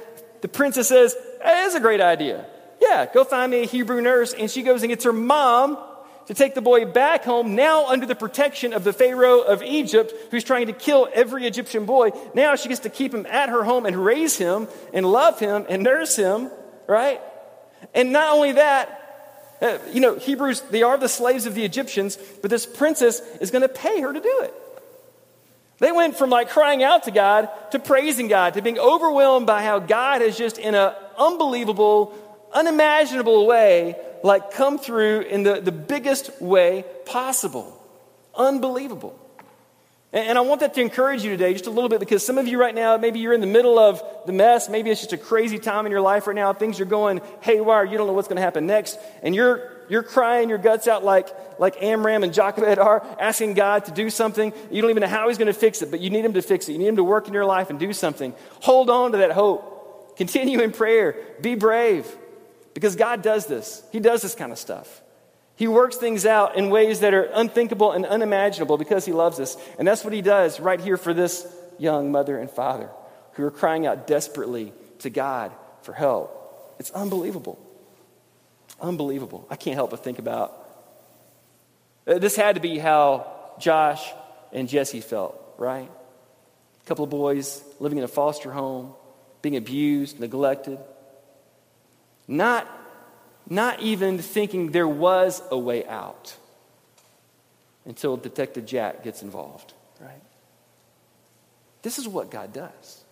The 0.41 0.49
princess 0.49 0.89
says, 0.89 1.15
That 1.43 1.67
is 1.67 1.75
a 1.75 1.81
great 1.81 2.01
idea. 2.01 2.47
Yeah, 2.81 3.07
go 3.13 3.25
find 3.25 3.51
me 3.51 3.63
a 3.63 3.67
Hebrew 3.67 4.01
nurse. 4.01 4.33
And 4.33 4.51
she 4.51 4.63
goes 4.63 4.83
and 4.83 4.89
gets 4.89 5.05
her 5.05 5.13
mom 5.13 5.79
to 6.27 6.35
take 6.35 6.55
the 6.55 6.61
boy 6.61 6.85
back 6.85 7.25
home, 7.25 7.55
now 7.55 7.87
under 7.87 8.05
the 8.05 8.15
protection 8.15 8.75
of 8.75 8.85
the 8.85 8.93
Pharaoh 8.93 9.41
of 9.41 9.63
Egypt, 9.63 10.13
who's 10.31 10.45
trying 10.45 10.67
to 10.67 10.75
kill 10.75 11.09
every 11.15 11.47
Egyptian 11.47 11.87
boy. 11.87 12.11
Now 12.35 12.55
she 12.55 12.69
gets 12.69 12.83
to 12.83 12.91
keep 12.91 13.15
him 13.15 13.25
at 13.25 13.49
her 13.49 13.65
home 13.65 13.87
and 13.87 13.97
raise 13.97 14.37
him 14.37 14.69
and 14.93 15.11
love 15.11 15.39
him 15.39 15.65
and 15.71 15.83
nurse 15.83 16.17
him, 16.17 16.51
right? 16.87 17.21
And 17.95 18.13
not 18.13 18.35
only 18.35 18.53
that, 18.53 19.57
uh, 19.63 19.79
you 19.91 20.01
know, 20.01 20.17
Hebrews, 20.17 20.61
they 20.71 20.83
are 20.83 20.99
the 20.99 21.09
slaves 21.09 21.47
of 21.47 21.55
the 21.55 21.65
Egyptians, 21.65 22.19
but 22.43 22.51
this 22.51 22.67
princess 22.67 23.21
is 23.41 23.51
going 23.51 23.63
to 23.63 23.69
pay 23.69 24.01
her 24.03 24.13
to 24.13 24.21
do 24.21 24.41
it. 24.43 24.55
They 25.79 25.93
went 25.93 26.17
from 26.17 26.31
like 26.31 26.51
crying 26.51 26.83
out 26.83 27.05
to 27.05 27.11
God 27.11 27.49
to 27.71 27.79
praising 27.79 28.29
God 28.29 28.55
to 28.55 28.63
being 28.63 28.79
overwhelmed 28.79 29.47
by 29.47 29.63
how 29.63 29.79
God 29.79 30.23
has 30.23 30.37
just 30.37 30.59
in 30.59 30.75
an 30.75 30.93
unbelievable, 31.17 32.15
unimaginable 32.53 33.47
way, 33.47 33.97
like 34.25 34.51
come 34.51 34.79
through 34.79 35.21
in 35.21 35.45
the, 35.45 35.61
the 35.61 35.73
biggest 35.73 36.43
way 36.43 36.85
possible. 37.07 37.75
Unbelievable. 38.35 39.17
And, 40.13 40.31
and 40.31 40.39
I 40.39 40.41
want 40.41 40.61
that 40.61 40.75
to 40.75 40.81
encourage 40.81 41.23
you 41.23 41.31
today 41.31 41.53
just 41.53 41.69
a 41.69 41.71
little 41.71 41.89
bit 41.89 42.01
because 42.01 42.27
some 42.27 42.39
of 42.39 42.49
you 42.49 42.59
right 42.59 42.75
now, 42.75 42.97
maybe 42.97 43.21
you're 43.21 43.33
in 43.33 43.41
the 43.41 43.47
middle 43.47 43.79
of 43.79 44.03
the 44.27 44.33
mess. 44.33 44.69
Maybe 44.69 44.91
it's 44.91 45.01
just 45.01 45.13
a 45.13 45.19
crazy 45.19 45.61
time 45.61 45.87
in 45.87 45.93
your 45.93 46.01
life 46.01 46.27
right 46.27 46.35
now. 46.35 46.53
Things 46.53 46.81
are 46.81 46.87
going 46.87 47.21
haywire. 47.41 47.85
You 47.85 47.99
don't 47.99 48.09
know 48.09 48.15
what's 48.15 48.29
going 48.29 48.37
to 48.37 48.43
happen 48.43 48.67
next. 48.67 48.99
And 49.23 49.33
you're 49.33 49.78
you're 49.89 50.03
crying 50.03 50.49
your 50.49 50.59
guts 50.59 50.87
out 50.87 51.05
like, 51.05 51.29
like 51.59 51.83
Amram 51.83 52.23
and 52.23 52.33
Jochebed 52.33 52.79
are, 52.79 53.05
asking 53.19 53.55
God 53.55 53.87
to 53.87 53.91
do 53.91 54.11
something. 54.11 54.53
You 54.71 54.83
don't 54.83 54.91
even 54.91 55.01
know 55.03 55.09
how 55.09 55.29
He's 55.29 55.39
going 55.39 55.47
to 55.47 55.53
fix 55.53 55.83
it, 55.83 55.91
but 55.91 56.01
you 56.01 56.11
need 56.11 56.25
Him 56.25 56.35
to 56.35 56.43
fix 56.43 56.69
it. 56.69 56.73
You 56.73 56.79
need 56.79 56.89
Him 56.89 56.97
to 56.97 57.05
work 57.05 57.29
in 57.29 57.35
your 57.35 57.45
life 57.45 57.71
and 57.71 57.79
do 57.79 57.93
something. 57.93 58.35
Hold 58.61 58.91
on 58.91 59.13
to 59.13 59.19
that 59.19 59.33
hope. 59.33 60.17
Continue 60.17 60.61
in 60.61 60.73
prayer. 60.73 61.17
Be 61.41 61.55
brave 61.55 62.07
because 62.75 62.97
God 62.97 63.23
does 63.23 63.47
this. 63.47 63.83
He 63.93 64.01
does 64.01 64.23
this 64.23 64.35
kind 64.35 64.53
of 64.53 64.59
stuff. 64.59 65.03
He 65.57 65.67
works 65.67 65.97
things 65.97 66.25
out 66.25 66.57
in 66.57 66.71
ways 66.71 67.01
that 67.01 67.15
are 67.15 67.25
unthinkable 67.35 67.93
and 67.93 68.07
unimaginable 68.07 68.79
because 68.79 69.05
He 69.05 69.13
loves 69.13 69.41
us. 69.41 69.57
And 69.79 69.87
that's 69.87 70.05
what 70.05 70.13
He 70.13 70.23
does 70.23 70.61
right 70.61 70.81
here 70.81 70.97
for 70.97 71.13
this 71.13 71.47
young 71.79 72.13
mother 72.13 72.39
and 72.39 72.51
father 72.51 72.91
who 73.33 73.45
are 73.45 73.51
crying 73.51 73.87
out 73.87 74.07
desperately 74.07 74.73
to 75.01 75.11
God 75.11 75.53
for 75.83 75.93
help. 75.93 76.77
It's 76.79 76.91
unbelievable. 76.91 77.59
Unbelievable. 78.81 79.47
I 79.51 79.57
can't 79.57 79.75
help 79.75 79.91
but 79.91 80.05
think 80.05 80.19
about 80.19 80.69
uh, 82.09 82.19
this 82.19 82.37
had 82.37 82.55
to 82.55 82.61
be 82.61 82.79
how 82.79 83.27
Josh 83.59 84.03
and 84.53 84.69
Jesse 84.69 85.01
felt, 85.01 85.39
right? 85.59 85.91
A 86.83 86.87
couple 86.87 87.05
of 87.05 87.11
boys 87.11 87.63
living 87.81 87.99
in 87.99 88.05
a 88.05 88.09
foster 88.09 88.51
home, 88.51 88.95
being 89.43 89.57
abused, 89.57 90.19
neglected. 90.19 90.79
Not, 92.27 92.67
not 93.49 93.81
even 93.81 94.19
thinking 94.19 94.73
there 94.73 94.89
was 94.89 95.43
a 95.51 95.59
way 95.59 95.85
out 95.87 96.35
until 97.85 98.17
Detective 98.17 98.65
Jack 98.65 99.05
gets 99.05 99.23
involved, 99.23 99.75
right? 100.01 100.23
This 101.83 101.99
is 101.99 102.09
what 102.09 102.31
God 102.31 102.53
does. 102.53 103.05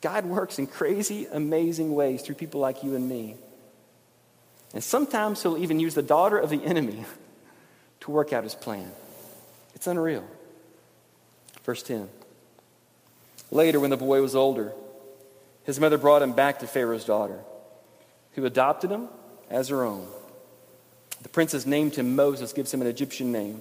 God 0.00 0.26
works 0.26 0.58
in 0.58 0.66
crazy, 0.66 1.26
amazing 1.30 1.94
ways 1.94 2.22
through 2.22 2.34
people 2.34 2.60
like 2.60 2.82
you 2.82 2.96
and 2.96 3.08
me. 3.08 3.36
And 4.74 4.82
sometimes 4.82 5.42
he'll 5.42 5.58
even 5.58 5.80
use 5.80 5.94
the 5.94 6.02
daughter 6.02 6.38
of 6.38 6.50
the 6.50 6.64
enemy 6.64 7.04
to 8.00 8.10
work 8.10 8.32
out 8.32 8.44
his 8.44 8.54
plan. 8.54 8.90
It's 9.74 9.86
unreal. 9.86 10.24
Verse 11.64 11.82
10. 11.82 12.08
Later, 13.50 13.80
when 13.80 13.90
the 13.90 13.96
boy 13.96 14.22
was 14.22 14.34
older, 14.34 14.72
his 15.64 15.78
mother 15.78 15.98
brought 15.98 16.22
him 16.22 16.32
back 16.32 16.60
to 16.60 16.66
Pharaoh's 16.66 17.04
daughter, 17.04 17.38
who 18.32 18.44
adopted 18.44 18.90
him 18.90 19.08
as 19.50 19.68
her 19.68 19.84
own. 19.84 20.08
The 21.22 21.28
princess 21.28 21.66
named 21.66 21.94
him 21.94 22.16
Moses, 22.16 22.52
gives 22.52 22.72
him 22.72 22.80
an 22.80 22.88
Egyptian 22.88 23.30
name, 23.30 23.60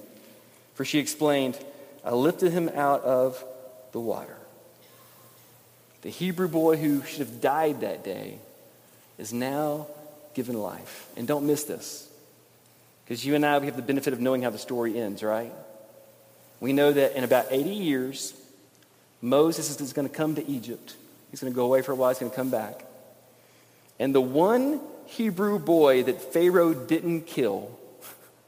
for 0.73 0.85
she 0.85 0.99
explained, 0.99 1.59
I 2.03 2.11
lifted 2.13 2.51
him 2.51 2.69
out 2.69 3.03
of 3.03 3.43
the 3.91 3.99
water. 3.99 4.37
The 6.01 6.09
Hebrew 6.09 6.47
boy 6.47 6.77
who 6.77 7.03
should 7.03 7.19
have 7.19 7.41
died 7.41 7.81
that 7.81 8.03
day 8.03 8.39
is 9.19 9.31
now 9.31 9.87
given 10.33 10.57
life. 10.57 11.07
And 11.15 11.27
don't 11.27 11.45
miss 11.45 11.63
this, 11.63 12.09
because 13.03 13.25
you 13.25 13.35
and 13.35 13.45
I, 13.45 13.57
we 13.59 13.65
have 13.65 13.75
the 13.75 13.81
benefit 13.81 14.13
of 14.13 14.19
knowing 14.19 14.41
how 14.41 14.49
the 14.49 14.57
story 14.57 14.99
ends, 14.99 15.23
right? 15.23 15.51
We 16.59 16.73
know 16.73 16.91
that 16.91 17.15
in 17.15 17.23
about 17.23 17.47
80 17.49 17.69
years, 17.69 18.33
Moses 19.21 19.79
is 19.81 19.93
going 19.93 20.07
to 20.07 20.13
come 20.13 20.35
to 20.35 20.47
Egypt. 20.47 20.95
He's 21.29 21.41
going 21.41 21.51
to 21.51 21.55
go 21.55 21.65
away 21.65 21.81
for 21.81 21.91
a 21.91 21.95
while, 21.95 22.09
he's 22.09 22.19
going 22.19 22.31
to 22.31 22.35
come 22.35 22.49
back. 22.49 22.85
And 23.99 24.15
the 24.15 24.21
one 24.21 24.79
Hebrew 25.05 25.59
boy 25.59 26.03
that 26.03 26.21
Pharaoh 26.33 26.73
didn't 26.73 27.27
kill 27.27 27.77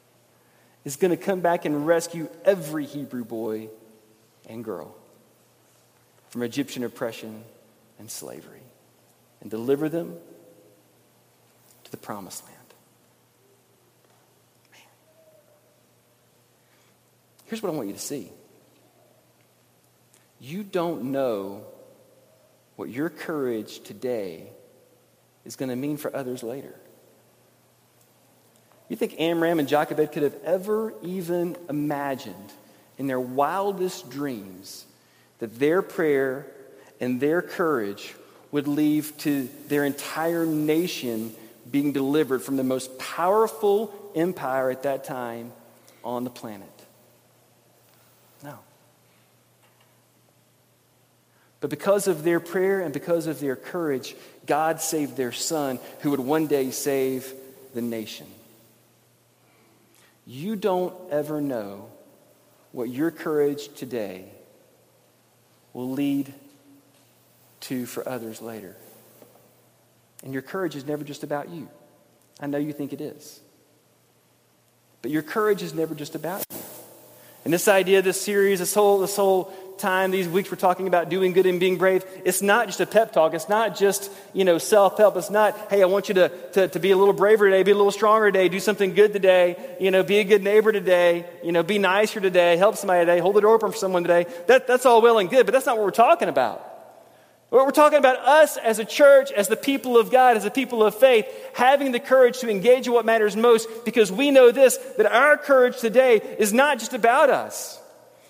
is 0.85 0.95
going 0.95 1.11
to 1.11 1.17
come 1.17 1.41
back 1.41 1.65
and 1.65 1.85
rescue 1.85 2.29
every 2.45 2.85
Hebrew 2.85 3.25
boy 3.25 3.69
and 4.47 4.63
girl 4.63 4.95
from 6.29 6.41
Egyptian 6.43 6.83
oppression 6.83 7.43
and 7.99 8.09
slavery 8.09 8.61
and 9.41 9.51
deliver 9.51 9.89
them 9.89 10.17
the 11.93 11.97
promised 11.97 12.43
land. 12.45 12.57
Man. 14.71 14.81
Here's 17.45 17.61
what 17.61 17.71
I 17.71 17.75
want 17.75 17.87
you 17.87 17.93
to 17.93 17.99
see 17.99 18.31
you 20.39 20.63
don't 20.63 21.11
know 21.11 21.63
what 22.77 22.89
your 22.89 23.11
courage 23.11 23.81
today 23.81 24.47
is 25.45 25.55
going 25.55 25.69
to 25.69 25.75
mean 25.75 25.97
for 25.97 26.13
others 26.15 26.41
later. 26.41 26.73
You 28.89 28.95
think 28.95 29.19
Amram 29.19 29.59
and 29.59 29.67
Jochebed 29.67 30.11
could 30.11 30.23
have 30.23 30.35
ever 30.43 30.95
even 31.03 31.55
imagined 31.69 32.51
in 32.97 33.05
their 33.05 33.19
wildest 33.19 34.09
dreams 34.09 34.85
that 35.37 35.59
their 35.59 35.83
prayer 35.83 36.47
and 36.99 37.21
their 37.21 37.43
courage 37.43 38.15
would 38.51 38.67
lead 38.67 39.05
to 39.19 39.47
their 39.67 39.85
entire 39.85 40.47
nation 40.47 41.35
being 41.69 41.91
delivered 41.91 42.41
from 42.41 42.57
the 42.57 42.63
most 42.63 42.97
powerful 42.99 43.93
empire 44.15 44.69
at 44.69 44.83
that 44.83 45.03
time 45.03 45.51
on 46.03 46.23
the 46.23 46.29
planet? 46.29 46.69
No. 48.43 48.59
But 51.59 51.69
because 51.69 52.07
of 52.07 52.23
their 52.23 52.39
prayer 52.39 52.81
and 52.81 52.93
because 52.93 53.27
of 53.27 53.39
their 53.39 53.55
courage, 53.55 54.15
God 54.45 54.81
saved 54.81 55.15
their 55.15 55.31
son, 55.31 55.79
who 56.01 56.11
would 56.11 56.19
one 56.19 56.47
day 56.47 56.71
save 56.71 57.33
the 57.73 57.81
nation. 57.81 58.27
You 60.25 60.55
don't 60.55 60.93
ever 61.11 61.41
know 61.41 61.89
what 62.71 62.89
your 62.89 63.11
courage 63.11 63.73
today 63.75 64.25
will 65.73 65.91
lead 65.91 66.33
to 67.61 67.85
for 67.85 68.07
others 68.07 68.41
later. 68.41 68.75
And 70.23 70.33
your 70.33 70.41
courage 70.41 70.75
is 70.75 70.85
never 70.85 71.03
just 71.03 71.23
about 71.23 71.49
you. 71.49 71.67
I 72.39 72.47
know 72.47 72.57
you 72.57 72.73
think 72.73 72.93
it 72.93 73.01
is. 73.01 73.39
But 75.01 75.11
your 75.11 75.21
courage 75.21 75.61
is 75.61 75.73
never 75.73 75.93
just 75.93 76.15
about 76.15 76.45
you. 76.49 76.57
And 77.43 77.53
this 77.53 77.67
idea, 77.67 78.01
this 78.01 78.21
series, 78.21 78.59
this 78.59 78.73
whole, 78.73 78.99
this 78.99 79.17
whole 79.17 79.51
time, 79.77 80.11
these 80.11 80.29
weeks 80.29 80.49
we're 80.49 80.55
talking 80.55 80.87
about 80.87 81.09
doing 81.09 81.33
good 81.33 81.45
and 81.45 81.59
being 81.59 81.77
brave, 81.77 82.05
it's 82.23 82.41
not 82.41 82.67
just 82.67 82.79
a 82.79 82.85
pep 82.85 83.11
talk. 83.11 83.33
It's 83.33 83.49
not 83.49 83.75
just, 83.75 84.09
you 84.31 84.45
know, 84.45 84.57
self-help. 84.57 85.17
It's 85.17 85.29
not, 85.29 85.57
hey, 85.69 85.81
I 85.83 85.87
want 85.87 86.07
you 86.07 86.13
to, 86.15 86.29
to, 86.53 86.67
to 86.69 86.79
be 86.79 86.91
a 86.91 86.97
little 86.97 87.13
braver 87.13 87.49
today, 87.49 87.61
be 87.63 87.71
a 87.71 87.75
little 87.75 87.91
stronger 87.91 88.31
today, 88.31 88.47
do 88.47 88.61
something 88.61 88.93
good 88.93 89.11
today, 89.11 89.75
you 89.81 89.91
know, 89.91 90.03
be 90.03 90.19
a 90.19 90.23
good 90.23 90.41
neighbor 90.41 90.71
today, 90.71 91.25
you 91.43 91.51
know, 91.51 91.63
be 91.63 91.79
nicer 91.79 92.21
today, 92.21 92.55
help 92.55 92.77
somebody 92.77 93.01
today, 93.01 93.19
hold 93.19 93.35
the 93.35 93.41
door 93.41 93.55
open 93.55 93.71
for 93.71 93.77
someone 93.77 94.03
today. 94.03 94.25
That, 94.47 94.65
that's 94.65 94.85
all 94.85 95.01
well 95.01 95.19
and 95.19 95.29
good, 95.29 95.45
but 95.45 95.51
that's 95.51 95.65
not 95.65 95.75
what 95.75 95.83
we're 95.83 95.91
talking 95.91 96.29
about. 96.29 96.72
We're 97.53 97.69
talking 97.69 97.99
about 97.99 98.17
us 98.17 98.57
as 98.57 98.79
a 98.79 98.85
church, 98.85 99.31
as 99.31 99.47
the 99.47 99.55
people 99.55 99.95
of 99.95 100.09
God, 100.09 100.37
as 100.37 100.43
the 100.43 100.49
people 100.49 100.83
of 100.83 100.95
faith, 100.95 101.27
having 101.53 101.91
the 101.91 101.99
courage 101.99 102.39
to 102.39 102.49
engage 102.49 102.87
in 102.87 102.93
what 102.93 103.05
matters 103.05 103.35
most 103.35 103.69
because 103.85 104.11
we 104.11 104.31
know 104.31 104.49
this 104.49 104.77
that 104.97 105.05
our 105.05 105.37
courage 105.37 105.79
today 105.79 106.17
is 106.39 106.51
not 106.51 106.79
just 106.79 106.93
about 106.95 107.29
us. 107.29 107.79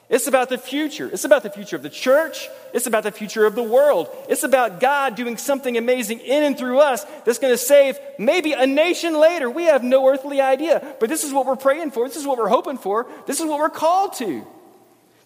It's 0.10 0.28
about 0.28 0.50
the 0.50 0.58
future. 0.58 1.10
It's 1.12 1.24
about 1.24 1.42
the 1.42 1.50
future 1.50 1.78
of 1.78 1.84
the 1.84 1.90
church. 1.90 2.50
It's 2.74 2.86
about 2.86 3.04
the 3.04 3.12
future 3.12 3.46
of 3.46 3.56
the 3.56 3.64
world. 3.64 4.10
It's 4.28 4.44
about 4.44 4.82
God 4.82 5.16
doing 5.16 5.38
something 5.38 5.78
amazing 5.78 6.20
in 6.20 6.44
and 6.44 6.58
through 6.58 6.80
us 6.80 7.06
that's 7.26 7.40
going 7.40 7.54
to 7.54 7.58
save 7.58 7.98
maybe 8.20 8.52
a 8.52 8.68
nation 8.68 9.18
later. 9.18 9.50
We 9.50 9.64
have 9.64 9.84
no 9.86 10.08
earthly 10.10 10.42
idea. 10.42 10.96
But 11.00 11.08
this 11.08 11.24
is 11.24 11.32
what 11.32 11.46
we're 11.46 11.56
praying 11.56 11.92
for. 11.92 12.08
This 12.08 12.18
is 12.18 12.28
what 12.28 12.38
we're 12.38 12.50
hoping 12.50 12.78
for. 12.78 13.08
This 13.26 13.40
is 13.40 13.46
what 13.46 13.60
we're 13.60 13.70
called 13.70 14.14
to. 14.16 14.46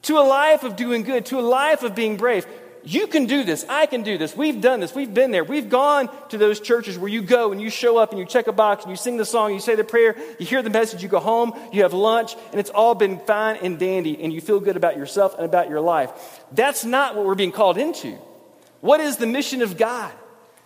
To 0.04 0.20
a 0.20 0.22
life 0.22 0.64
of 0.64 0.76
doing 0.76 1.02
good, 1.02 1.26
to 1.28 1.40
a 1.40 1.42
life 1.42 1.82
of 1.82 1.96
being 1.96 2.16
brave. 2.16 2.46
You 2.88 3.08
can 3.08 3.26
do 3.26 3.44
this. 3.44 3.66
I 3.68 3.86
can 3.86 4.04
do 4.04 4.18
this. 4.18 4.34
We've 4.34 4.62
done 4.62 4.80
this. 4.80 4.96
We've 4.96 5.14
been 5.14 5.32
there. 5.32 5.44
We've 5.44 5.68
gone 5.68 6.10
to 6.30 6.38
those 6.38 6.62
churches 6.62 6.98
where 6.98 7.10
you 7.10 7.22
go 7.22 7.52
and 7.52 7.62
you 7.62 7.70
show 7.70 7.98
up 7.98 8.12
and 8.12 8.20
you 8.20 8.26
check 8.26 8.48
a 8.48 8.54
box 8.54 8.86
and 8.86 8.92
you 8.92 8.96
sing 8.96 9.18
the 9.18 9.26
song, 9.26 9.54
you 9.54 9.60
say 9.60 9.76
the 9.76 9.84
prayer, 9.84 10.16
you 10.40 10.46
hear 10.46 10.62
the 10.62 10.70
message, 10.70 11.04
you 11.04 11.10
go 11.10 11.20
home, 11.20 11.52
you 11.74 11.82
have 11.84 11.92
lunch, 11.92 12.36
and 12.52 12.62
it's 12.62 12.70
all 12.70 12.96
been 12.96 13.20
fine 13.20 13.58
and 13.58 13.78
dandy, 13.78 14.24
and 14.24 14.32
you 14.32 14.40
feel 14.40 14.62
good 14.62 14.78
about 14.78 14.96
yourself 14.96 15.36
and 15.36 15.44
about 15.44 15.70
your 15.70 15.82
life. 15.82 16.40
That's 16.54 16.86
not 16.86 17.18
what 17.18 17.26
we're 17.26 17.36
being 17.36 17.52
called 17.52 17.78
into. 17.78 18.18
What 18.80 19.02
is 19.02 19.18
the 19.18 19.28
mission 19.28 19.62
of 19.62 19.76
God? 19.76 20.14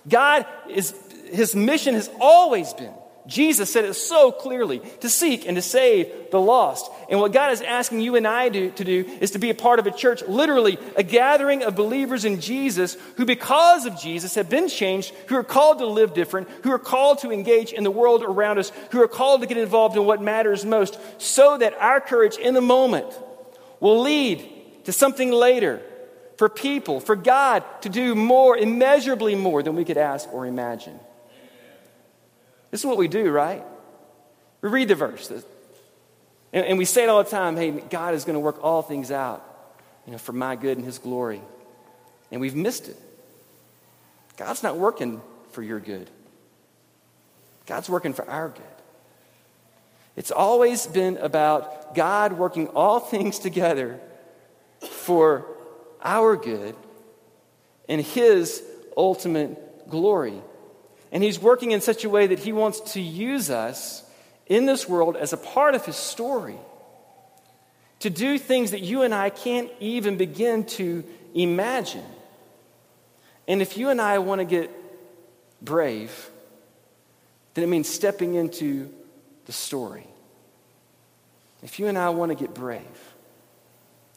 God 0.08 0.46
is, 0.70 0.94
his 1.32 1.56
mission 1.56 1.96
has 1.96 2.08
always 2.20 2.72
been 2.74 2.94
Jesus 3.28 3.72
said 3.72 3.86
it 3.86 3.94
so 3.94 4.32
clearly 4.32 4.80
to 5.02 5.10
seek 5.10 5.46
and 5.46 5.56
to 5.56 5.62
save 5.62 6.32
the 6.32 6.40
lost. 6.40 6.92
And 7.10 7.20
what 7.20 7.32
God 7.32 7.52
is 7.52 7.62
asking 7.62 8.02
you 8.02 8.16
and 8.16 8.28
I 8.28 8.50
to 8.50 8.72
do 8.72 9.06
is 9.20 9.32
to 9.32 9.40
be 9.40 9.52
a 9.52 9.56
part 9.56 9.80
of 9.80 9.86
a 9.86 9.92
church, 9.92 10.24
literally 10.28 10.80
a 10.96 11.04
gathering 11.04 11.64
of 11.64 11.76
believers 11.76 12.26
in 12.26 12.42
Jesus 12.42 12.98
who, 13.18 13.26
because 13.26 13.86
of 13.86 14.00
Jesus, 14.00 14.36
have 14.36 14.50
been 14.50 14.68
changed, 14.68 15.14
who 15.28 15.36
are 15.36 15.44
called 15.44 15.80
to 15.80 15.86
live 15.86 16.14
different, 16.14 16.50
who 16.64 16.72
are 16.72 16.80
called 16.80 17.20
to 17.20 17.32
engage 17.32 17.74
in 17.74 17.84
the 17.84 17.92
world 17.92 18.24
around 18.24 18.58
us, 18.58 18.72
who 18.92 19.02
are 19.02 19.08
called 19.08 19.42
to 19.42 19.48
get 19.48 19.58
involved 19.58 19.96
in 19.96 20.06
what 20.06 20.22
matters 20.22 20.66
most, 20.66 21.00
so 21.22 21.58
that 21.58 21.74
our 21.80 22.02
courage 22.02 22.38
in 22.38 22.54
the 22.54 22.62
moment 22.62 23.08
will 23.80 24.02
lead 24.02 24.48
to 24.86 24.92
something 24.92 25.32
later 25.32 25.82
for 26.38 26.50
people, 26.50 27.00
for 27.00 27.16
God 27.16 27.64
to 27.82 27.90
do 27.90 28.16
more, 28.16 28.58
immeasurably 28.58 29.36
more 29.36 29.62
than 29.62 29.76
we 29.76 29.86
could 29.86 29.98
ask 29.98 30.28
or 30.34 30.48
imagine. 30.48 31.00
This 32.72 32.82
is 32.82 32.86
what 32.86 32.98
we 32.98 33.08
do, 33.08 33.30
right? 33.30 33.64
We 34.62 34.70
read 34.70 34.88
the 34.88 34.96
verse, 34.96 35.30
and, 36.54 36.66
and 36.66 36.78
we 36.78 36.86
say 36.86 37.04
it 37.04 37.10
all 37.10 37.24
the 37.24 37.30
time 37.30 37.58
hey, 37.58 37.72
God 37.72 38.14
is 38.14 38.24
going 38.24 38.36
to 38.36 38.40
work 38.40 38.64
all 38.64 38.82
things 38.82 39.12
out 39.12 39.46
you 40.06 40.12
know, 40.12 40.18
for 40.18 40.34
my 40.34 40.56
good 40.56 40.78
and 40.78 40.86
His 40.86 40.98
glory. 40.98 41.42
And 42.32 42.40
we've 42.42 42.56
missed 42.56 42.88
it. 42.88 42.98
God's 44.38 44.64
not 44.64 44.78
working 44.78 45.22
for 45.52 45.62
your 45.62 45.80
good, 45.80 46.10
God's 47.66 47.90
working 47.90 48.14
for 48.14 48.28
our 48.30 48.50
good. 48.50 48.64
It's 50.16 50.32
always 50.32 50.88
been 50.88 51.18
about 51.18 51.96
God 51.96 52.34
working 52.34 52.68
all 52.70 53.00
things 53.00 53.40
together 53.40 54.00
for 54.90 55.46
our 56.04 56.36
good 56.36 56.76
and 57.88 58.02
His 58.02 58.64
ultimate 58.98 59.90
glory. 59.90 60.42
And 61.12 61.24
He's 61.24 61.40
working 61.40 61.72
in 61.72 61.82
such 61.82 62.04
a 62.04 62.10
way 62.10 62.28
that 62.28 62.40
He 62.40 62.54
wants 62.54 62.94
to 62.94 63.02
use 63.02 63.50
us 63.50 64.04
in 64.48 64.66
this 64.66 64.88
world 64.88 65.16
as 65.18 65.34
a 65.34 65.38
part 65.38 65.76
of 65.76 65.86
His 65.86 65.96
story 65.96 66.58
to 68.00 68.10
do 68.10 68.38
things 68.38 68.72
that 68.72 68.82
you 68.82 69.04
and 69.04 69.14
I 69.14 69.30
can't 69.30 69.70
even 69.80 70.18
begin 70.18 70.66
to 70.66 71.04
imagine. 71.36 72.06
And 73.48 73.62
if 73.62 73.78
you 73.78 73.90
and 73.90 74.02
I 74.02 74.20
want 74.20 74.40
to 74.40 74.46
get 74.46 74.72
brave, 75.62 76.30
then 77.54 77.64
it 77.64 77.68
means 77.68 77.88
stepping 77.88 78.36
into 78.36 78.92
the 79.46 79.52
story. 79.52 80.08
If 81.64 81.80
you 81.80 81.88
and 81.88 81.98
I 81.98 82.10
want 82.10 82.32
to 82.32 82.36
get 82.36 82.54
brave, 82.54 82.82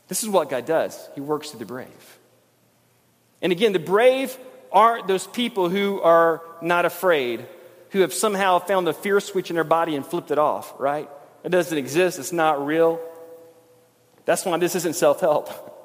this 0.08 0.22
is 0.22 0.28
what 0.28 0.48
God 0.48 0.66
does 0.66 1.08
He 1.14 1.20
works 1.20 1.50
through 1.50 1.60
the 1.60 1.66
brave. 1.66 2.18
And 3.42 3.52
again, 3.52 3.72
the 3.72 3.78
brave 3.78 4.36
aren't 4.74 5.06
those 5.06 5.26
people 5.26 5.70
who 5.70 6.02
are 6.02 6.42
not 6.60 6.84
afraid, 6.84 7.46
who 7.90 8.00
have 8.00 8.12
somehow 8.12 8.58
found 8.58 8.86
the 8.86 8.92
fear 8.92 9.20
switch 9.20 9.48
in 9.48 9.54
their 9.54 9.64
body 9.64 9.94
and 9.94 10.04
flipped 10.04 10.30
it 10.30 10.38
off, 10.38 10.74
right? 10.78 11.08
It 11.44 11.50
doesn't 11.50 11.78
exist, 11.78 12.18
it's 12.18 12.32
not 12.32 12.66
real. 12.66 13.00
That's 14.24 14.44
why 14.44 14.58
this 14.58 14.74
isn't 14.74 14.96
self 14.96 15.20
help. 15.20 15.70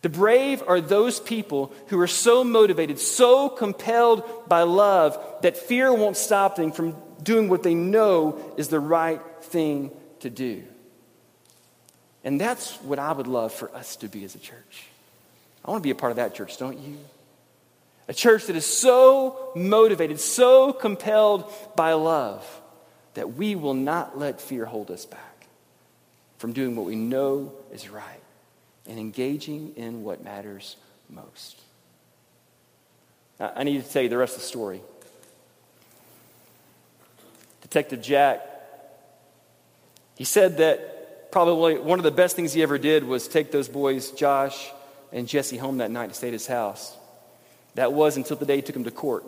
The 0.00 0.08
brave 0.08 0.62
are 0.68 0.80
those 0.80 1.18
people 1.18 1.72
who 1.88 1.98
are 1.98 2.06
so 2.06 2.44
motivated, 2.44 3.00
so 3.00 3.48
compelled 3.48 4.22
by 4.48 4.62
love, 4.62 5.18
that 5.42 5.56
fear 5.56 5.92
won't 5.92 6.16
stop 6.16 6.54
them 6.54 6.70
from 6.70 6.94
doing 7.22 7.48
what 7.48 7.64
they 7.64 7.74
know 7.74 8.38
is 8.56 8.68
the 8.68 8.78
right 8.78 9.20
thing 9.40 9.90
to 10.20 10.30
do. 10.30 10.62
And 12.22 12.40
that's 12.40 12.76
what 12.82 12.98
I 12.98 13.10
would 13.10 13.26
love 13.26 13.52
for 13.52 13.74
us 13.74 13.96
to 13.96 14.08
be 14.08 14.24
as 14.24 14.36
a 14.36 14.38
church. 14.38 14.87
I 15.68 15.70
want 15.70 15.82
to 15.82 15.86
be 15.86 15.90
a 15.90 15.94
part 15.94 16.12
of 16.12 16.16
that 16.16 16.34
church, 16.34 16.56
don't 16.56 16.78
you? 16.78 16.96
A 18.08 18.14
church 18.14 18.46
that 18.46 18.56
is 18.56 18.64
so 18.64 19.52
motivated, 19.54 20.18
so 20.18 20.72
compelled 20.72 21.44
by 21.76 21.92
love, 21.92 22.42
that 23.12 23.34
we 23.34 23.54
will 23.54 23.74
not 23.74 24.18
let 24.18 24.40
fear 24.40 24.64
hold 24.64 24.90
us 24.90 25.04
back 25.04 25.46
from 26.38 26.54
doing 26.54 26.74
what 26.74 26.86
we 26.86 26.96
know 26.96 27.52
is 27.70 27.90
right 27.90 28.22
and 28.86 28.98
engaging 28.98 29.74
in 29.76 30.04
what 30.04 30.24
matters 30.24 30.76
most. 31.10 31.60
Now, 33.38 33.52
I 33.54 33.62
need 33.64 33.84
to 33.84 33.90
tell 33.90 34.00
you 34.00 34.08
the 34.08 34.16
rest 34.16 34.36
of 34.36 34.40
the 34.40 34.46
story. 34.46 34.80
Detective 37.60 38.00
Jack, 38.00 38.40
he 40.14 40.24
said 40.24 40.56
that 40.56 41.30
probably 41.30 41.78
one 41.78 41.98
of 41.98 42.04
the 42.04 42.10
best 42.10 42.36
things 42.36 42.54
he 42.54 42.62
ever 42.62 42.78
did 42.78 43.04
was 43.04 43.28
take 43.28 43.52
those 43.52 43.68
boys, 43.68 44.12
Josh 44.12 44.72
and 45.12 45.26
Jesse 45.26 45.56
home 45.56 45.78
that 45.78 45.90
night 45.90 46.08
to 46.08 46.14
stay 46.14 46.28
at 46.28 46.32
his 46.32 46.46
house. 46.46 46.96
That 47.74 47.92
was 47.92 48.16
until 48.16 48.36
the 48.36 48.46
day 48.46 48.56
he 48.56 48.62
took 48.62 48.76
him 48.76 48.84
to 48.84 48.90
court. 48.90 49.24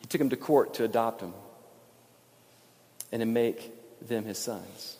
He 0.00 0.06
took 0.06 0.20
him 0.20 0.30
to 0.30 0.36
court 0.36 0.74
to 0.74 0.84
adopt 0.84 1.20
him 1.20 1.32
and 3.12 3.20
to 3.20 3.26
make 3.26 3.72
them 4.06 4.24
his 4.24 4.38
sons. 4.38 4.96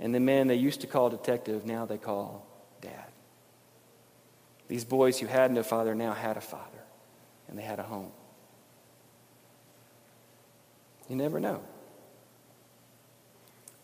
And 0.00 0.14
the 0.14 0.20
man 0.20 0.48
they 0.48 0.56
used 0.56 0.80
to 0.80 0.86
call 0.86 1.10
detective, 1.10 1.64
now 1.64 1.86
they 1.86 1.98
call 1.98 2.46
dad. 2.80 3.04
These 4.68 4.84
boys 4.84 5.18
who 5.18 5.26
had 5.26 5.52
no 5.52 5.62
father 5.62 5.94
now 5.94 6.12
had 6.12 6.36
a 6.36 6.40
father, 6.40 6.64
and 7.48 7.58
they 7.58 7.62
had 7.62 7.78
a 7.78 7.82
home. 7.82 8.10
You 11.08 11.16
never 11.16 11.38
know. 11.38 11.60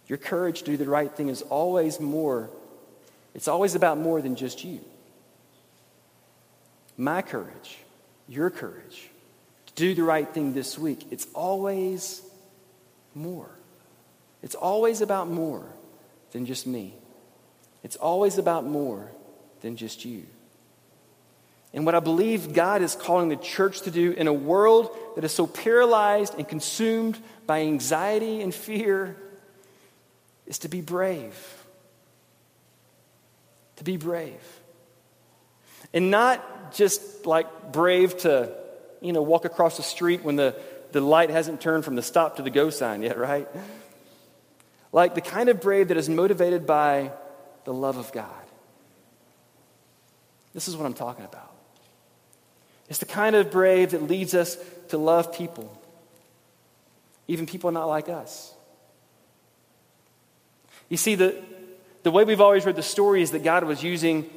Your 0.06 0.18
courage 0.18 0.60
to 0.60 0.64
do 0.64 0.76
the 0.76 0.88
right 0.88 1.12
thing 1.12 1.28
is 1.28 1.42
always 1.42 2.00
more 2.00 2.50
it's 3.34 3.48
always 3.48 3.74
about 3.74 3.98
more 3.98 4.20
than 4.20 4.36
just 4.36 4.64
you. 4.64 4.80
my 6.96 7.22
courage, 7.22 7.78
your 8.28 8.50
courage, 8.50 9.08
to 9.66 9.72
do 9.74 9.94
the 9.94 10.02
right 10.02 10.28
thing 10.28 10.52
this 10.52 10.78
week, 10.78 11.06
it's 11.10 11.26
always 11.34 12.22
more. 13.14 13.50
It's 14.42 14.54
always 14.54 15.00
about 15.00 15.28
more 15.28 15.64
than 16.32 16.46
just 16.46 16.66
me. 16.66 16.94
It's 17.82 17.96
always 17.96 18.38
about 18.38 18.64
more 18.66 19.10
than 19.60 19.76
just 19.76 20.04
you. 20.04 20.26
And 21.72 21.86
what 21.86 21.94
I 21.94 22.00
believe 22.00 22.52
God 22.52 22.82
is 22.82 22.94
calling 22.94 23.28
the 23.28 23.36
church 23.36 23.82
to 23.82 23.90
do 23.90 24.10
in 24.10 24.26
a 24.26 24.32
world 24.32 24.90
that 25.14 25.24
is 25.24 25.32
so 25.32 25.46
paralyzed 25.46 26.34
and 26.36 26.46
consumed 26.48 27.18
by 27.46 27.60
anxiety 27.60 28.42
and 28.42 28.54
fear 28.54 29.16
is 30.46 30.58
to 30.60 30.68
be 30.68 30.80
brave. 30.80 31.59
To 33.80 33.84
be 33.84 33.96
brave. 33.96 34.60
And 35.94 36.10
not 36.10 36.74
just 36.74 37.24
like 37.24 37.72
brave 37.72 38.14
to, 38.18 38.54
you 39.00 39.14
know, 39.14 39.22
walk 39.22 39.46
across 39.46 39.78
the 39.78 39.82
street 39.82 40.22
when 40.22 40.36
the, 40.36 40.54
the 40.92 41.00
light 41.00 41.30
hasn't 41.30 41.62
turned 41.62 41.86
from 41.86 41.96
the 41.96 42.02
stop 42.02 42.36
to 42.36 42.42
the 42.42 42.50
go 42.50 42.68
sign 42.68 43.02
yet, 43.02 43.16
right? 43.18 43.48
Like 44.92 45.14
the 45.14 45.22
kind 45.22 45.48
of 45.48 45.62
brave 45.62 45.88
that 45.88 45.96
is 45.96 46.10
motivated 46.10 46.66
by 46.66 47.12
the 47.64 47.72
love 47.72 47.96
of 47.96 48.12
God. 48.12 48.28
This 50.52 50.68
is 50.68 50.76
what 50.76 50.84
I'm 50.84 50.92
talking 50.92 51.24
about. 51.24 51.54
It's 52.90 52.98
the 52.98 53.06
kind 53.06 53.34
of 53.34 53.50
brave 53.50 53.92
that 53.92 54.02
leads 54.02 54.34
us 54.34 54.58
to 54.88 54.98
love 54.98 55.32
people, 55.32 55.74
even 57.28 57.46
people 57.46 57.70
not 57.70 57.86
like 57.86 58.10
us. 58.10 58.52
You 60.90 60.98
see, 60.98 61.14
the, 61.14 61.42
the 62.02 62.10
way 62.10 62.24
we've 62.24 62.40
always 62.40 62.64
read 62.64 62.76
the 62.76 62.82
story 62.82 63.22
is 63.22 63.32
that 63.32 63.42
God 63.42 63.64
was 63.64 63.82
using 63.82 64.28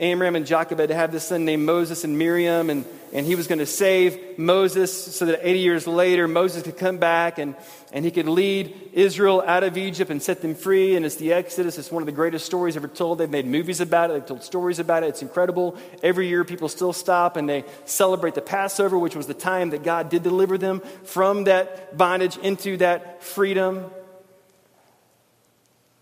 Amram 0.00 0.34
and 0.34 0.46
Jochebed 0.46 0.88
to 0.88 0.94
have 0.94 1.12
this 1.12 1.28
son 1.28 1.44
named 1.44 1.66
Moses 1.66 2.04
and 2.04 2.16
Miriam, 2.16 2.70
and, 2.70 2.86
and 3.12 3.26
he 3.26 3.34
was 3.34 3.46
going 3.46 3.58
to 3.58 3.66
save 3.66 4.38
Moses 4.38 5.14
so 5.14 5.26
that 5.26 5.46
80 5.46 5.58
years 5.58 5.86
later 5.86 6.26
Moses 6.26 6.62
could 6.62 6.78
come 6.78 6.96
back 6.96 7.38
and, 7.38 7.54
and 7.92 8.02
he 8.02 8.10
could 8.10 8.26
lead 8.26 8.74
Israel 8.94 9.42
out 9.46 9.62
of 9.62 9.76
Egypt 9.76 10.10
and 10.10 10.22
set 10.22 10.40
them 10.40 10.54
free. 10.54 10.96
And 10.96 11.04
it's 11.04 11.16
the 11.16 11.34
Exodus. 11.34 11.76
It's 11.76 11.92
one 11.92 12.02
of 12.02 12.06
the 12.06 12.12
greatest 12.12 12.46
stories 12.46 12.78
ever 12.78 12.88
told. 12.88 13.18
They've 13.18 13.28
made 13.28 13.44
movies 13.44 13.82
about 13.82 14.08
it, 14.08 14.14
they've 14.14 14.26
told 14.26 14.42
stories 14.42 14.78
about 14.78 15.02
it. 15.02 15.08
It's 15.08 15.22
incredible. 15.22 15.76
Every 16.02 16.28
year 16.28 16.44
people 16.44 16.70
still 16.70 16.94
stop 16.94 17.36
and 17.36 17.46
they 17.46 17.64
celebrate 17.84 18.34
the 18.34 18.40
Passover, 18.40 18.98
which 18.98 19.14
was 19.14 19.26
the 19.26 19.34
time 19.34 19.70
that 19.70 19.82
God 19.82 20.08
did 20.08 20.22
deliver 20.22 20.56
them 20.56 20.80
from 21.04 21.44
that 21.44 21.98
bondage 21.98 22.38
into 22.38 22.78
that 22.78 23.22
freedom. 23.22 23.90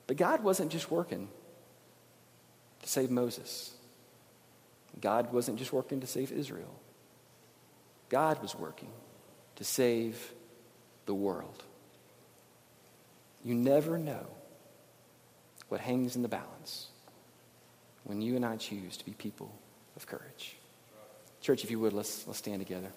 But 0.08 0.16
God 0.16 0.42
wasn't 0.42 0.72
just 0.72 0.90
working 0.90 1.28
to 2.82 2.88
save 2.88 3.10
Moses. 3.10 3.72
God 5.00 5.32
wasn't 5.32 5.58
just 5.58 5.72
working 5.72 6.00
to 6.00 6.06
save 6.08 6.32
Israel, 6.32 6.74
God 8.08 8.42
was 8.42 8.56
working 8.56 8.90
to 9.56 9.64
save 9.64 10.32
the 11.06 11.14
world. 11.14 11.62
You 13.44 13.54
never 13.54 13.98
know 13.98 14.26
what 15.68 15.80
hangs 15.80 16.16
in 16.16 16.22
the 16.22 16.28
balance 16.28 16.88
when 18.04 18.20
you 18.20 18.34
and 18.34 18.44
I 18.44 18.56
choose 18.56 18.96
to 18.96 19.04
be 19.04 19.12
people 19.12 19.54
of 19.94 20.06
courage. 20.06 20.56
Church, 21.40 21.62
if 21.62 21.70
you 21.70 21.78
would, 21.78 21.92
let's, 21.92 22.26
let's 22.26 22.38
stand 22.38 22.60
together. 22.60 22.88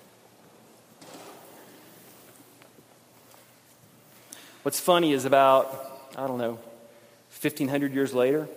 What's 4.63 4.79
funny 4.79 5.13
is 5.13 5.25
about, 5.25 6.09
I 6.15 6.27
don't 6.27 6.37
know, 6.37 6.59
1,500 7.41 7.91
years 7.91 8.13
later, 8.13 8.47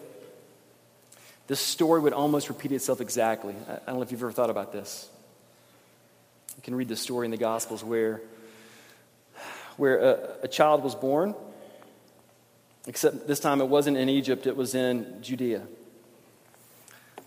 this 1.47 1.59
story 1.59 2.01
would 2.01 2.13
almost 2.13 2.51
repeat 2.51 2.71
itself 2.71 3.01
exactly. 3.01 3.55
I 3.67 3.79
don't 3.87 3.97
know 3.97 4.03
if 4.03 4.13
you've 4.13 4.21
ever 4.21 4.31
thought 4.31 4.51
about 4.51 4.73
this. 4.73 5.09
You 6.57 6.63
can 6.63 6.75
read 6.75 6.89
the 6.89 6.97
story 6.97 7.27
in 7.27 7.31
the 7.31 7.39
Gospels 7.39 7.83
where, 7.83 8.21
where 9.79 9.99
a, 9.99 10.37
a 10.43 10.49
child 10.49 10.85
was 10.85 10.95
born, 10.95 11.35
except 12.87 13.27
this 13.27 13.41
time 13.41 13.63
it 13.63 13.69
wasn't 13.69 13.97
in 13.97 14.11
Egypt, 14.11 14.47
it 14.47 14.55
was 14.55 14.75
in 14.75 15.23
Judea. 15.23 15.63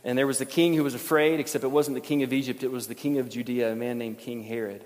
And 0.04 0.16
there 0.16 0.28
was 0.28 0.38
the 0.38 0.46
king 0.46 0.76
who 0.76 0.84
was 0.84 0.94
afraid, 0.94 1.40
except 1.40 1.64
it 1.64 1.72
wasn't 1.72 1.96
the 1.96 2.02
king 2.02 2.22
of 2.22 2.32
Egypt, 2.32 2.62
it 2.62 2.72
was 2.72 2.88
the 2.88 2.96
king 2.96 3.18
of 3.18 3.30
Judea, 3.30 3.72
a 3.72 3.76
man 3.76 3.98
named 3.98 4.20
King 4.20 4.44
Herod. 4.44 4.84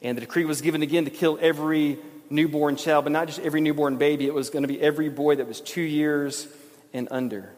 And 0.00 0.16
the 0.16 0.20
decree 0.22 0.46
was 0.46 0.62
given 0.62 0.82
again 0.82 1.04
to 1.04 1.10
kill 1.10 1.38
every 1.42 1.98
newborn 2.30 2.76
child, 2.76 3.04
but 3.04 3.12
not 3.12 3.26
just 3.26 3.40
every 3.40 3.60
newborn 3.60 3.96
baby, 3.96 4.26
it 4.26 4.32
was 4.32 4.50
going 4.50 4.62
to 4.62 4.68
be 4.68 4.80
every 4.80 5.08
boy 5.08 5.36
that 5.36 5.46
was 5.46 5.60
two 5.60 5.82
years 5.82 6.46
and 6.92 7.08
under. 7.10 7.52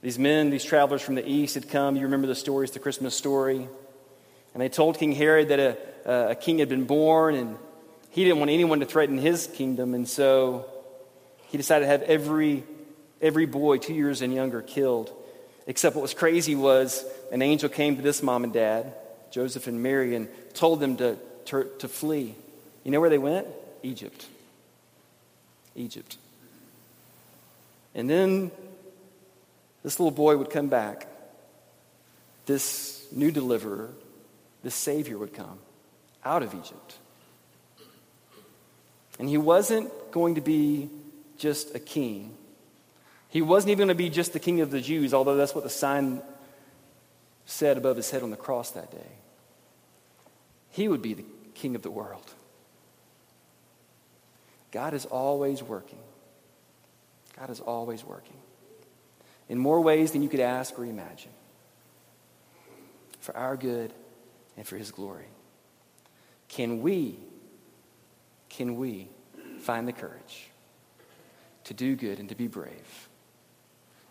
These 0.00 0.18
men, 0.18 0.50
these 0.50 0.64
travelers 0.64 1.00
from 1.02 1.14
the 1.14 1.28
east 1.28 1.54
had 1.54 1.68
come. 1.68 1.94
You 1.94 2.02
remember 2.02 2.26
the 2.26 2.34
stories, 2.34 2.72
the 2.72 2.80
Christmas 2.80 3.14
story. 3.14 3.68
And 4.54 4.60
they 4.60 4.68
told 4.68 4.98
King 4.98 5.12
Herod 5.12 5.48
that 5.48 5.60
a, 5.60 6.30
a 6.30 6.34
king 6.34 6.58
had 6.58 6.68
been 6.68 6.84
born, 6.84 7.34
and 7.36 7.56
he 8.10 8.24
didn't 8.24 8.38
want 8.38 8.50
anyone 8.50 8.80
to 8.80 8.86
threaten 8.86 9.16
his 9.16 9.46
kingdom. 9.46 9.94
And 9.94 10.08
so 10.08 10.68
he 11.48 11.56
decided 11.56 11.84
to 11.84 11.90
have 11.90 12.02
every, 12.02 12.64
every 13.20 13.46
boy, 13.46 13.78
two 13.78 13.94
years 13.94 14.22
and 14.22 14.34
younger, 14.34 14.60
killed. 14.60 15.12
Except 15.66 15.94
what 15.94 16.02
was 16.02 16.14
crazy 16.14 16.56
was 16.56 17.04
an 17.30 17.40
angel 17.40 17.68
came 17.68 17.96
to 17.96 18.02
this 18.02 18.22
mom 18.22 18.42
and 18.42 18.52
dad, 18.52 18.94
Joseph 19.30 19.68
and 19.68 19.82
Mary, 19.82 20.16
and 20.16 20.28
told 20.52 20.80
them 20.80 20.96
to, 20.96 21.16
to, 21.46 21.70
to 21.78 21.88
flee. 21.88 22.34
You 22.84 22.90
know 22.90 23.00
where 23.00 23.10
they 23.10 23.18
went? 23.18 23.46
Egypt. 23.82 24.26
Egypt. 25.76 26.16
And 27.94 28.08
then 28.08 28.50
this 29.82 29.98
little 29.98 30.10
boy 30.10 30.36
would 30.36 30.50
come 30.50 30.68
back. 30.68 31.06
This 32.46 33.06
new 33.12 33.30
deliverer, 33.30 33.90
this 34.62 34.74
Savior 34.74 35.18
would 35.18 35.34
come 35.34 35.58
out 36.24 36.42
of 36.42 36.54
Egypt. 36.54 36.98
And 39.18 39.28
he 39.28 39.38
wasn't 39.38 39.90
going 40.10 40.36
to 40.36 40.40
be 40.40 40.88
just 41.38 41.74
a 41.74 41.78
king. 41.78 42.34
He 43.28 43.42
wasn't 43.42 43.70
even 43.70 43.86
going 43.86 43.96
to 43.96 44.02
be 44.02 44.10
just 44.10 44.32
the 44.32 44.40
king 44.40 44.60
of 44.60 44.70
the 44.70 44.80
Jews, 44.80 45.14
although 45.14 45.36
that's 45.36 45.54
what 45.54 45.64
the 45.64 45.70
sign 45.70 46.22
said 47.46 47.76
above 47.76 47.96
his 47.96 48.10
head 48.10 48.22
on 48.22 48.30
the 48.30 48.36
cross 48.36 48.70
that 48.72 48.90
day. 48.90 49.12
He 50.70 50.88
would 50.88 51.02
be 51.02 51.14
the 51.14 51.24
king 51.54 51.74
of 51.74 51.82
the 51.82 51.90
world. 51.90 52.24
God 54.72 54.94
is 54.94 55.04
always 55.06 55.62
working. 55.62 55.98
God 57.38 57.50
is 57.50 57.60
always 57.60 58.04
working 58.04 58.36
in 59.48 59.58
more 59.58 59.80
ways 59.80 60.12
than 60.12 60.22
you 60.22 60.28
could 60.28 60.40
ask 60.40 60.78
or 60.78 60.84
imagine 60.84 61.30
for 63.20 63.36
our 63.36 63.56
good 63.56 63.92
and 64.56 64.66
for 64.66 64.76
his 64.76 64.90
glory. 64.90 65.26
Can 66.48 66.82
we, 66.82 67.18
can 68.48 68.76
we 68.76 69.08
find 69.60 69.86
the 69.86 69.92
courage 69.92 70.50
to 71.64 71.74
do 71.74 71.96
good 71.96 72.18
and 72.18 72.28
to 72.28 72.34
be 72.34 72.46
brave 72.46 73.08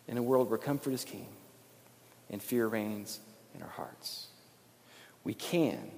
in 0.08 0.17
a 0.17 0.24
world 0.24 0.50
where 0.50 0.58
comfort 0.58 0.93
is 0.93 1.04
king 1.04 1.28
and 2.30 2.41
fear 2.41 2.67
reigns 2.67 3.19
in 3.56 3.62
our 3.62 3.69
hearts? 3.69 4.28
We 5.24 5.34
can, 5.34 5.91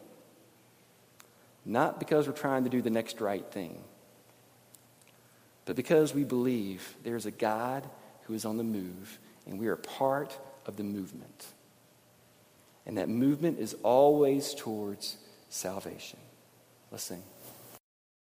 not 1.65 1.99
because 1.99 2.27
we're 2.27 2.33
trying 2.33 2.63
to 2.65 2.69
do 2.69 2.81
the 2.81 2.89
next 2.89 3.21
right 3.21 3.45
thing, 3.51 3.83
but 5.65 5.75
because 5.75 6.13
we 6.13 6.23
believe 6.23 6.95
there's 7.03 7.25
a 7.25 7.31
God 7.31 7.87
who 8.23 8.33
is 8.33 8.45
on 8.45 8.57
the 8.57 8.63
move 8.63 9.19
and 9.45 9.59
we 9.59 9.67
are 9.67 9.75
part 9.75 10.37
of 10.65 10.77
the 10.77 10.83
movement. 10.83 11.47
And 12.85 12.97
that 12.97 13.09
movement 13.09 13.59
is 13.59 13.75
always 13.83 14.53
towards 14.53 15.17
salvation. 15.49 16.19
Let's 16.91 17.03
sing. 17.03 17.23